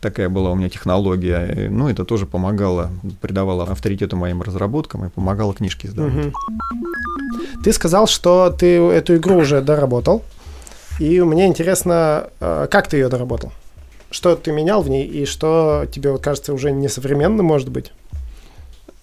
такая 0.00 0.28
была 0.28 0.50
у 0.50 0.54
меня 0.54 0.68
технология. 0.68 1.68
Ну, 1.70 1.88
это 1.88 2.04
тоже 2.04 2.26
помогало, 2.26 2.90
придавало 3.20 3.64
авторитету 3.64 4.16
моим 4.16 4.42
разработкам 4.42 5.04
и 5.04 5.08
помогало 5.08 5.54
книжки 5.54 5.86
издавать. 5.86 6.26
Угу. 6.26 6.32
Ты 7.62 7.72
сказал, 7.72 8.06
что 8.06 8.50
ты 8.50 8.78
эту 8.78 9.16
игру 9.16 9.36
уже 9.36 9.60
доработал. 9.60 10.22
И 10.98 11.20
мне 11.20 11.46
интересно, 11.46 12.28
э, 12.40 12.66
как 12.70 12.88
ты 12.88 12.96
ее 12.96 13.08
доработал? 13.08 13.52
Что 14.10 14.34
ты 14.36 14.52
менял 14.52 14.82
в 14.82 14.88
ней 14.88 15.06
и 15.06 15.26
что 15.26 15.86
тебе 15.90 16.10
вот 16.10 16.22
кажется 16.22 16.52
уже 16.52 16.72
несовременным, 16.72 17.46
может 17.46 17.68
быть? 17.68 17.92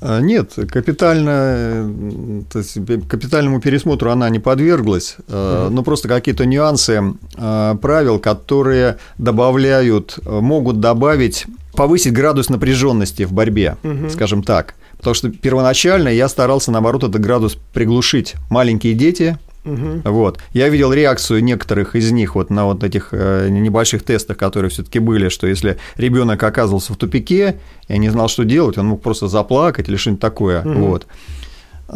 А, 0.01 0.19
нет, 0.19 0.53
капитально, 0.71 2.43
то 2.51 2.59
есть 2.59 2.77
капитальному 3.07 3.61
пересмотру 3.61 4.11
она 4.11 4.29
не 4.29 4.39
подверглась, 4.39 5.15
mm-hmm. 5.27 5.69
но 5.69 5.83
просто 5.83 6.09
какие-то 6.09 6.45
нюансы 6.45 7.01
правил, 7.33 8.19
которые 8.19 8.97
добавляют, 9.17 10.19
могут 10.25 10.81
добавить, 10.81 11.45
повысить 11.73 12.13
градус 12.13 12.49
напряженности 12.49 13.23
в 13.23 13.31
борьбе, 13.31 13.77
mm-hmm. 13.83 14.09
скажем 14.09 14.43
так. 14.43 14.75
Потому 15.05 15.13
что 15.13 15.29
первоначально 15.29 16.09
я 16.09 16.27
старался, 16.27 16.71
наоборот, 16.71 17.03
этот 17.03 17.21
градус 17.21 17.55
приглушить. 17.73 18.33
Маленькие 18.49 18.95
дети, 18.95 19.37
Угу. 19.63 20.01
Вот. 20.03 20.37
Я 20.53 20.69
видел 20.69 20.93
реакцию 20.93 21.43
некоторых 21.43 21.95
из 21.95 22.11
них 22.11 22.35
вот 22.35 22.51
на 22.51 22.65
вот 22.65 22.83
этих 22.83 23.09
э, 23.13 23.47
небольших 23.49 24.03
тестах, 24.03 24.37
которые 24.37 24.69
все-таки 24.69 24.99
были, 24.99 25.29
что 25.29 25.47
если 25.47 25.79
ребенок 25.95 26.43
оказывался 26.43 26.93
в 26.93 26.97
тупике 26.97 27.59
и 27.87 27.97
не 27.97 28.09
знал, 28.09 28.27
что 28.27 28.45
делать, 28.45 28.77
он 28.77 28.85
мог 28.85 29.01
просто 29.01 29.27
заплакать 29.27 29.89
или 29.89 29.95
что-нибудь 29.95 30.21
такое. 30.21 30.61
Угу. 30.61 30.73
Вот. 30.85 31.07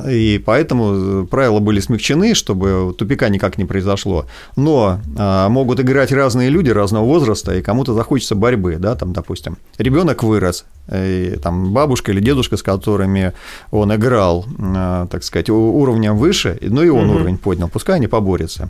И 0.07 0.41
поэтому 0.45 1.25
правила 1.25 1.59
были 1.59 1.79
смягчены, 1.79 2.35
чтобы 2.35 2.93
тупика 2.97 3.27
никак 3.29 3.57
не 3.57 3.65
произошло. 3.65 4.25
Но 4.55 4.99
а, 5.17 5.49
могут 5.49 5.79
играть 5.79 6.11
разные 6.11 6.49
люди 6.49 6.69
разного 6.69 7.05
возраста, 7.05 7.55
и 7.55 7.61
кому-то 7.61 7.93
захочется 7.93 8.35
борьбы, 8.35 8.77
да, 8.77 8.95
там, 8.95 9.13
допустим, 9.13 9.57
ребенок 9.77 10.23
вырос, 10.23 10.65
и, 10.91 11.37
там 11.41 11.73
бабушка 11.73 12.11
или 12.11 12.19
дедушка, 12.19 12.57
с 12.57 12.63
которыми 12.63 13.33
он 13.71 13.93
играл, 13.93 14.45
а, 14.59 15.07
так 15.07 15.23
сказать, 15.23 15.49
уровнем 15.49 16.17
выше, 16.17 16.57
ну 16.61 16.83
и 16.83 16.89
он 16.89 17.09
угу. 17.09 17.17
уровень 17.17 17.37
поднял, 17.37 17.67
пускай 17.67 17.95
они 17.95 18.07
поборются. 18.07 18.69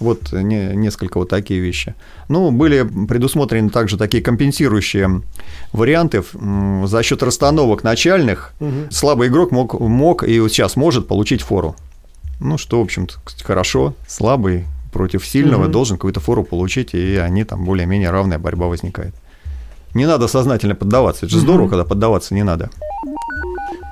Вот 0.00 0.32
не, 0.32 0.74
несколько 0.74 1.18
вот 1.18 1.28
такие 1.28 1.60
вещи. 1.60 1.94
Ну, 2.28 2.50
были 2.50 2.82
предусмотрены 2.82 3.70
также 3.70 3.96
такие 3.96 4.22
компенсирующие 4.22 5.22
варианты 5.72 6.22
за 6.84 7.02
счет 7.02 7.22
расстановок 7.22 7.84
начальных. 7.84 8.52
Угу. 8.60 8.90
Слабый 8.90 9.28
игрок 9.28 9.50
мог, 9.50 9.78
мог 9.78 10.24
и 10.24 10.40
вот 10.40 10.50
сейчас 10.50 10.76
может 10.76 11.06
получить 11.06 11.42
фору. 11.42 11.76
Ну, 12.40 12.58
что, 12.58 12.80
в 12.80 12.82
общем-то, 12.82 13.14
хорошо. 13.44 13.94
Слабый 14.08 14.64
против 14.92 15.26
сильного 15.26 15.64
угу. 15.64 15.72
должен 15.72 15.96
какую-то 15.96 16.20
фору 16.20 16.44
получить, 16.44 16.94
и 16.94 17.16
они 17.16 17.44
там 17.44 17.64
более-менее 17.64 18.10
равная 18.10 18.38
борьба 18.38 18.66
возникает. 18.66 19.14
Не 19.94 20.06
надо 20.06 20.26
сознательно 20.26 20.74
поддаваться. 20.74 21.26
Это 21.26 21.32
же 21.32 21.38
угу. 21.38 21.46
здорово, 21.46 21.68
когда 21.68 21.84
поддаваться 21.84 22.34
не 22.34 22.42
надо. 22.42 22.70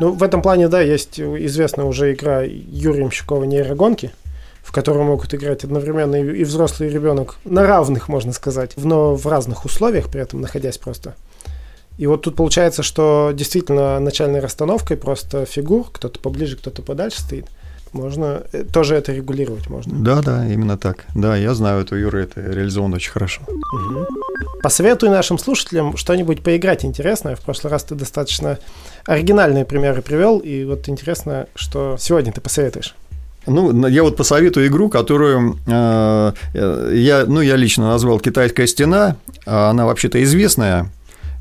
Ну, 0.01 0.13
в 0.13 0.23
этом 0.23 0.43
плане, 0.43 0.67
да, 0.67 0.81
есть 0.81 1.21
известная 1.21 1.85
уже 1.85 2.13
игра 2.13 2.43
Юрия 2.43 3.07
Мщукова 3.07 3.45
«Нейрогонки», 3.45 4.11
в 4.63 4.73
котором 4.73 5.07
могут 5.07 5.35
играть 5.35 5.65
одновременно 5.65 6.17
и 6.17 6.45
взрослый 6.45 6.89
и 6.89 6.93
ребенок 6.93 7.37
на 7.45 7.67
равных, 7.67 8.09
можно 8.09 8.33
сказать, 8.33 8.73
но 8.77 9.15
в 9.15 9.27
разных 9.27 9.65
условиях, 9.65 10.09
при 10.09 10.21
этом 10.21 10.41
находясь 10.41 10.79
просто. 10.79 11.15
И 11.99 12.07
вот 12.07 12.23
тут 12.23 12.37
получается, 12.37 12.83
что 12.83 13.33
действительно 13.35 14.01
начальной 14.01 14.41
расстановкой 14.41 14.97
просто 14.97 15.45
фигур, 15.45 15.87
кто-то 15.93 16.19
поближе, 16.21 16.57
кто-то 16.57 16.83
подальше 16.83 17.21
стоит. 17.21 17.47
Можно 17.93 18.45
э, 18.53 18.65
тоже 18.65 18.95
это 18.95 19.13
регулировать 19.13 19.69
можно. 19.69 19.93
Да, 20.03 20.23
да, 20.23 20.47
именно 20.49 20.79
так. 20.79 21.05
Да, 21.15 21.37
я 21.37 21.53
знаю 21.53 21.83
эту 21.83 21.97
Юру, 21.97 22.19
это 22.19 22.41
реализовано 22.41 22.97
очень 22.97 23.13
хорошо. 23.13 23.43
Угу. 23.47 24.07
Посоветуй 24.63 25.11
нашим 25.11 25.39
слушателям 25.39 25.99
что-нибудь 25.99 26.43
поиграть 26.43 26.87
интересное. 26.87 27.37
В 27.37 27.41
прошлый 27.41 27.71
раз 27.71 27.85
ты 27.85 27.95
достаточно 27.95 28.59
оригинальные 29.05 29.67
примеры 29.67 30.01
привел, 30.01 30.39
и 30.39 30.65
вот 30.65 30.89
интересно, 30.89 31.49
что 31.55 31.97
сегодня 31.99 32.33
ты 32.33 32.41
посоветуешь. 32.41 32.95
Ну, 33.47 33.87
я 33.87 34.03
вот 34.03 34.17
посоветую 34.17 34.67
игру, 34.69 34.89
которую 34.89 35.59
э, 35.67 36.33
я, 36.55 37.25
ну, 37.27 37.41
я 37.41 37.57
лично 37.57 37.89
назвал 37.89 38.21
«Китайская 38.21 38.67
стена». 38.67 39.17
Она 39.45 39.85
вообще-то 39.87 40.23
известная, 40.23 40.91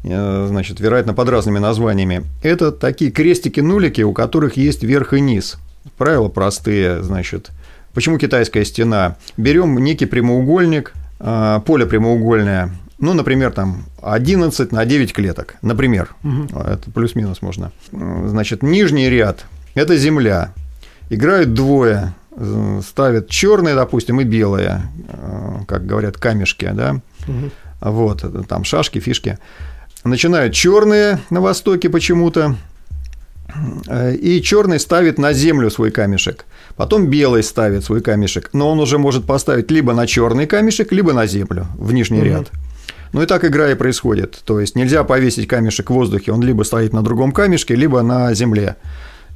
э, 0.04 0.46
значит, 0.50 0.80
вероятно, 0.80 1.14
под 1.14 1.30
разными 1.30 1.60
названиями. 1.60 2.24
Это 2.42 2.72
такие 2.72 3.12
крестики-нулики, 3.12 4.02
у 4.02 4.14
которых 4.14 4.58
есть 4.58 4.84
верх 4.84 5.14
и 5.14 5.22
низ. 5.22 5.58
Правила 5.98 6.28
простые, 6.28 7.04
значит. 7.04 7.52
Почему 7.94 8.18
китайская 8.18 8.66
стена? 8.66 9.18
Берем 9.38 9.78
некий 9.78 10.06
прямоугольник, 10.06 10.94
э, 11.20 11.60
поле 11.66 11.86
прямоугольное, 11.86 12.72
ну, 13.02 13.14
например, 13.14 13.52
там 13.52 13.86
11 14.02 14.72
на 14.72 14.86
9 14.86 15.12
клеток, 15.12 15.56
например. 15.62 16.16
Угу. 16.24 16.60
Это 16.60 16.92
плюс-минус 16.92 17.42
можно. 17.42 17.72
Значит, 17.92 18.64
нижний 18.64 19.10
ряд– 19.10 19.46
это 19.74 19.98
земля, 19.98 20.54
Играют 21.12 21.54
двое, 21.54 22.13
ставят 22.88 23.28
черные, 23.28 23.76
допустим, 23.76 24.21
и 24.21 24.24
белые, 24.24 24.84
э, 25.10 25.58
как 25.67 25.86
говорят, 25.86 26.17
камешки, 26.17 26.69
да, 26.74 27.02
угу. 27.28 27.52
вот, 27.82 28.47
там 28.47 28.63
шашки, 28.63 29.00
фишки. 29.00 29.38
Начинают 30.06 30.54
черные 30.54 31.19
на 31.30 31.41
востоке 31.41 31.89
почему-то, 31.89 32.56
э, 33.89 34.15
и 34.15 34.41
черный 34.41 34.80
ставит 34.80 35.17
на 35.17 35.34
землю 35.34 35.69
свой 35.69 35.91
камешек. 35.91 36.45
Потом 36.78 37.08
белый 37.08 37.43
ставит 37.43 37.84
свой 37.84 38.00
камешек, 38.00 38.52
но 38.54 38.71
он 38.71 38.80
уже 38.80 38.97
может 38.97 39.26
поставить 39.26 39.69
либо 39.69 39.93
на 39.93 40.08
черный 40.08 40.47
камешек, 40.47 40.93
либо 40.93 41.12
на 41.12 41.28
землю, 41.28 41.67
в 41.76 41.91
нижний 41.91 42.19
угу. 42.19 42.26
ряд. 42.26 42.52
Ну 43.12 43.21
и 43.21 43.26
так 43.26 43.43
игра 43.43 43.69
и 43.69 43.76
происходит. 43.76 44.41
То 44.45 44.62
есть 44.62 44.78
нельзя 44.78 45.04
повесить 45.04 45.50
камешек 45.50 45.89
в 45.89 45.93
воздухе, 45.93 46.32
он 46.32 46.41
либо 46.41 46.63
стоит 46.63 46.93
на 46.93 47.02
другом 47.02 47.34
камешке, 47.34 47.76
либо 47.76 48.02
на 48.02 48.34
земле. 48.34 48.78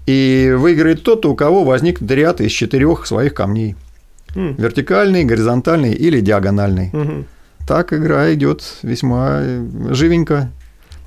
И 0.05 0.53
выиграет 0.55 1.03
тот, 1.03 1.25
у 1.25 1.35
кого 1.35 1.63
возникнет 1.63 2.09
ряд 2.11 2.41
из 2.41 2.51
четырех 2.51 3.05
своих 3.07 3.33
камней. 3.33 3.75
Mm. 4.35 4.61
Вертикальный, 4.61 5.23
горизонтальный 5.23 5.93
или 5.93 6.19
диагональный. 6.19 6.91
Mm-hmm. 6.91 7.25
Так 7.67 7.93
игра 7.93 8.33
идет 8.33 8.63
весьма 8.83 9.41
живенько. 9.89 10.51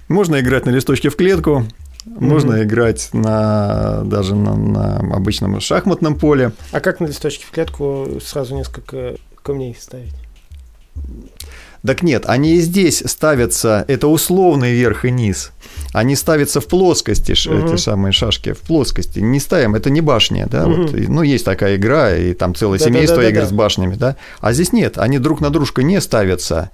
Можно 0.09 0.41
играть 0.41 0.67
на 0.67 0.71
листочке 0.71 1.11
в 1.11 1.17
клетку, 1.17 1.65
mm-hmm. 2.07 2.25
можно 2.25 2.63
играть 2.65 3.11
на, 3.13 4.03
даже 4.05 4.35
на, 4.35 4.57
на 4.57 4.97
обычном 5.15 5.61
шахматном 5.61 6.17
поле. 6.17 6.53
А 6.73 6.81
как 6.81 7.01
на 7.01 7.07
листочке 7.07 7.45
в 7.45 7.51
клетку 7.51 8.19
сразу 8.21 8.57
несколько 8.57 9.17
камней 9.43 9.77
ставить? 9.79 10.15
Так 11.87 12.03
нет, 12.03 12.25
они 12.27 12.57
и 12.57 12.61
здесь 12.61 13.03
ставятся, 13.07 13.85
это 13.89 14.09
условный 14.09 14.73
верх 14.73 15.05
и 15.05 15.11
низ. 15.11 15.53
Они 15.93 16.17
ставятся 16.17 16.61
в 16.61 16.67
плоскости, 16.67 17.33
угу. 17.49 17.67
эти 17.67 17.77
самые 17.81 18.13
шашки, 18.13 18.53
в 18.53 18.59
плоскости. 18.61 19.21
Не 19.21 19.41
ставим, 19.41 19.75
это 19.75 19.89
не 19.89 20.01
башня, 20.01 20.47
да, 20.51 20.67
угу. 20.67 20.83
вот, 20.83 20.93
ну, 20.93 21.23
есть 21.23 21.45
такая 21.45 21.77
игра, 21.77 22.15
и 22.17 22.35
там 22.35 22.55
целое 22.55 22.79
да, 22.79 22.85
семейство 22.85 23.17
да, 23.17 23.23
да, 23.23 23.29
игр 23.31 23.41
да, 23.41 23.47
с 23.47 23.53
башнями, 23.53 23.95
да. 23.95 24.17
А 24.41 24.53
здесь 24.53 24.73
нет, 24.73 24.99
они 24.99 25.19
друг 25.19 25.41
на 25.41 25.51
дружку 25.51 25.81
не 25.81 26.01
ставятся. 26.01 26.71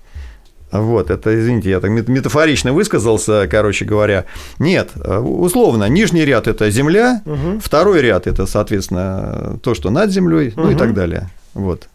Вот, 0.72 1.10
это, 1.10 1.38
извините, 1.38 1.70
я 1.70 1.78
так 1.78 1.90
метафорично 1.90 2.72
высказался, 2.72 3.46
короче 3.48 3.84
говоря. 3.84 4.24
Нет, 4.58 4.90
условно, 4.96 5.88
нижний 5.88 6.24
ряд– 6.24 6.46
это 6.48 6.68
земля, 6.70 7.22
угу. 7.24 7.60
второй 7.62 8.00
ряд– 8.00 8.26
это, 8.28 8.46
соответственно, 8.46 9.60
то, 9.62 9.74
что 9.74 9.90
над 9.90 10.10
землей, 10.10 10.48
угу. 10.48 10.62
ну 10.62 10.70
и 10.72 10.74
так 10.74 10.94
далее. 10.94 11.30
Вот. 11.52 11.88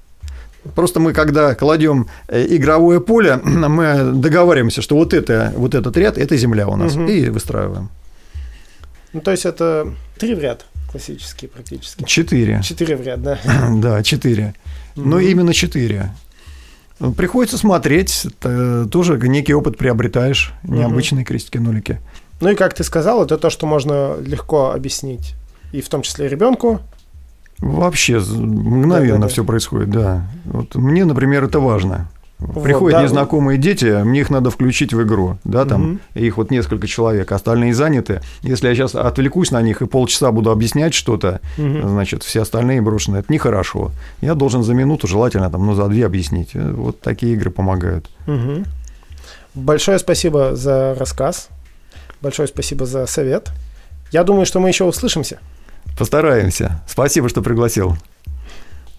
Просто 0.75 0.99
мы, 0.99 1.13
когда 1.13 1.55
кладем 1.55 2.07
э, 2.27 2.45
игровое 2.49 2.99
поле, 2.99 3.37
мы 3.43 4.11
договариваемся, 4.13 4.81
что 4.81 4.95
вот, 4.95 5.13
это, 5.13 5.53
вот 5.55 5.73
этот 5.75 5.95
ряд– 5.97 6.17
это 6.17 6.35
земля 6.37 6.67
у 6.67 6.75
нас, 6.75 6.95
угу. 6.95 7.05
и 7.05 7.29
выстраиваем. 7.29 7.89
Ну, 9.13 9.21
то 9.21 9.31
есть 9.31 9.45
это 9.45 9.93
три 10.17 10.35
в 10.35 10.39
ряд 10.39 10.65
классические 10.91 11.49
практически. 11.49 12.03
Четыре. 12.03 12.61
Четыре 12.63 12.95
в 12.95 13.01
ряд, 13.01 13.21
да. 13.21 13.39
Да, 13.75 14.03
четыре. 14.03 14.55
Угу. 14.95 15.07
Но 15.07 15.19
именно 15.19 15.53
четыре. 15.53 16.11
Приходится 17.15 17.57
смотреть, 17.57 18.27
тоже 18.41 19.17
некий 19.19 19.53
опыт 19.53 19.77
приобретаешь, 19.77 20.53
необычные 20.63 21.21
угу. 21.21 21.29
крестики-нулики. 21.29 21.99
Ну 22.41 22.49
и 22.49 22.55
как 22.55 22.73
ты 22.73 22.83
сказал, 22.83 23.23
это 23.23 23.37
то, 23.37 23.49
что 23.49 23.65
можно 23.65 24.17
легко 24.19 24.71
объяснить, 24.71 25.35
и 25.71 25.81
в 25.81 25.89
том 25.89 26.01
числе 26.01 26.27
ребенку, 26.27 26.81
Вообще 27.61 28.19
мгновенно 28.19 29.19
да, 29.19 29.23
да, 29.23 29.27
все 29.27 29.43
происходит, 29.43 29.89
да. 29.89 30.27
Вот 30.45 30.75
мне, 30.75 31.05
например, 31.05 31.43
это 31.43 31.59
важно. 31.59 32.09
Приходят 32.39 32.79
вот, 32.79 32.91
да. 32.91 33.03
незнакомые 33.03 33.57
дети, 33.57 34.01
мне 34.01 34.21
их 34.21 34.29
надо 34.29 34.49
включить 34.49 34.93
в 34.93 35.03
игру, 35.03 35.37
да, 35.43 35.65
там 35.65 35.91
угу. 35.91 35.99
их 36.13 36.37
вот 36.37 36.51
несколько 36.51 36.87
человек, 36.87 37.33
остальные 37.33 37.73
заняты. 37.73 38.21
Если 38.43 38.69
я 38.69 38.75
сейчас 38.75 38.95
отвлекусь 38.95 39.51
на 39.51 39.61
них 39.61 39.81
и 39.81 39.87
полчаса 39.87 40.31
буду 40.31 40.49
объяснять 40.49 40.93
что-то, 40.93 41.41
угу. 41.57 41.89
значит, 41.89 42.23
все 42.23 42.43
остальные 42.43 42.81
брошены, 42.81 43.17
это 43.17 43.33
нехорошо. 43.33 43.91
Я 44.21 44.35
должен 44.35 44.63
за 44.63 44.73
минуту, 44.73 45.05
желательно 45.05 45.49
там, 45.49 45.65
ну, 45.65 45.73
за 45.73 45.89
две 45.89 46.05
объяснить. 46.05 46.51
Вот 46.53 47.01
такие 47.01 47.33
игры 47.33 47.51
помогают. 47.51 48.09
Угу. 48.25 48.63
Большое 49.55 49.99
спасибо 49.99 50.55
за 50.55 50.95
рассказ, 50.97 51.49
большое 52.21 52.47
спасибо 52.47 52.85
за 52.85 53.05
совет. 53.05 53.51
Я 54.13 54.23
думаю, 54.23 54.45
что 54.45 54.61
мы 54.61 54.69
еще 54.69 54.85
услышимся. 54.85 55.39
Постараемся. 55.97 56.81
Спасибо, 56.87 57.29
что 57.29 57.41
пригласил. 57.41 57.97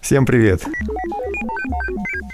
Всем 0.01 0.25
привет. 0.25 0.63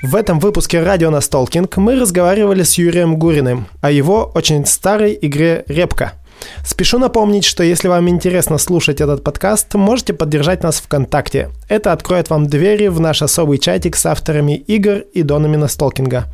В 0.03 0.15
этом 0.15 0.39
выпуске 0.39 0.81
радио 0.83 1.10
Настолкинг 1.10 1.77
мы 1.77 1.99
разговаривали 1.99 2.63
с 2.63 2.75
Юрием 2.75 3.17
Гуриным 3.17 3.67
о 3.81 3.91
его 3.91 4.31
очень 4.36 4.65
старой 4.65 5.17
игре 5.21 5.63
«Репка». 5.67 6.13
Спешу 6.63 6.99
напомнить, 6.99 7.45
что 7.45 7.63
если 7.63 7.88
вам 7.88 8.07
интересно 8.10 8.57
слушать 8.57 9.01
этот 9.01 9.23
подкаст, 9.23 9.73
можете 9.73 10.13
поддержать 10.13 10.63
нас 10.63 10.79
ВКонтакте. 10.79 11.49
Это 11.67 11.91
откроет 11.91 12.29
вам 12.29 12.47
двери 12.47 12.88
в 12.88 12.99
наш 12.99 13.21
особый 13.21 13.57
чатик 13.57 13.95
с 13.95 14.05
авторами 14.05 14.53
игр 14.53 14.99
и 15.13 15.23
донами 15.23 15.55
Настолкинга. 15.57 16.25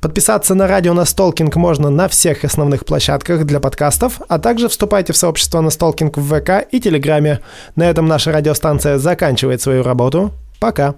Подписаться 0.00 0.54
на 0.54 0.66
радио 0.66 0.94
Настолкинг 0.94 1.56
можно 1.56 1.90
на 1.90 2.08
всех 2.08 2.44
основных 2.44 2.86
площадках 2.86 3.44
для 3.44 3.60
подкастов, 3.60 4.20
а 4.28 4.38
также 4.38 4.68
вступайте 4.68 5.12
в 5.12 5.16
сообщество 5.16 5.60
Настолкинг 5.60 6.16
в 6.16 6.40
ВК 6.40 6.66
и 6.70 6.80
Телеграме. 6.80 7.40
На 7.76 7.90
этом 7.90 8.06
наша 8.06 8.32
радиостанция 8.32 8.96
заканчивает 8.96 9.60
свою 9.60 9.82
работу. 9.82 10.32
Пока! 10.58 10.94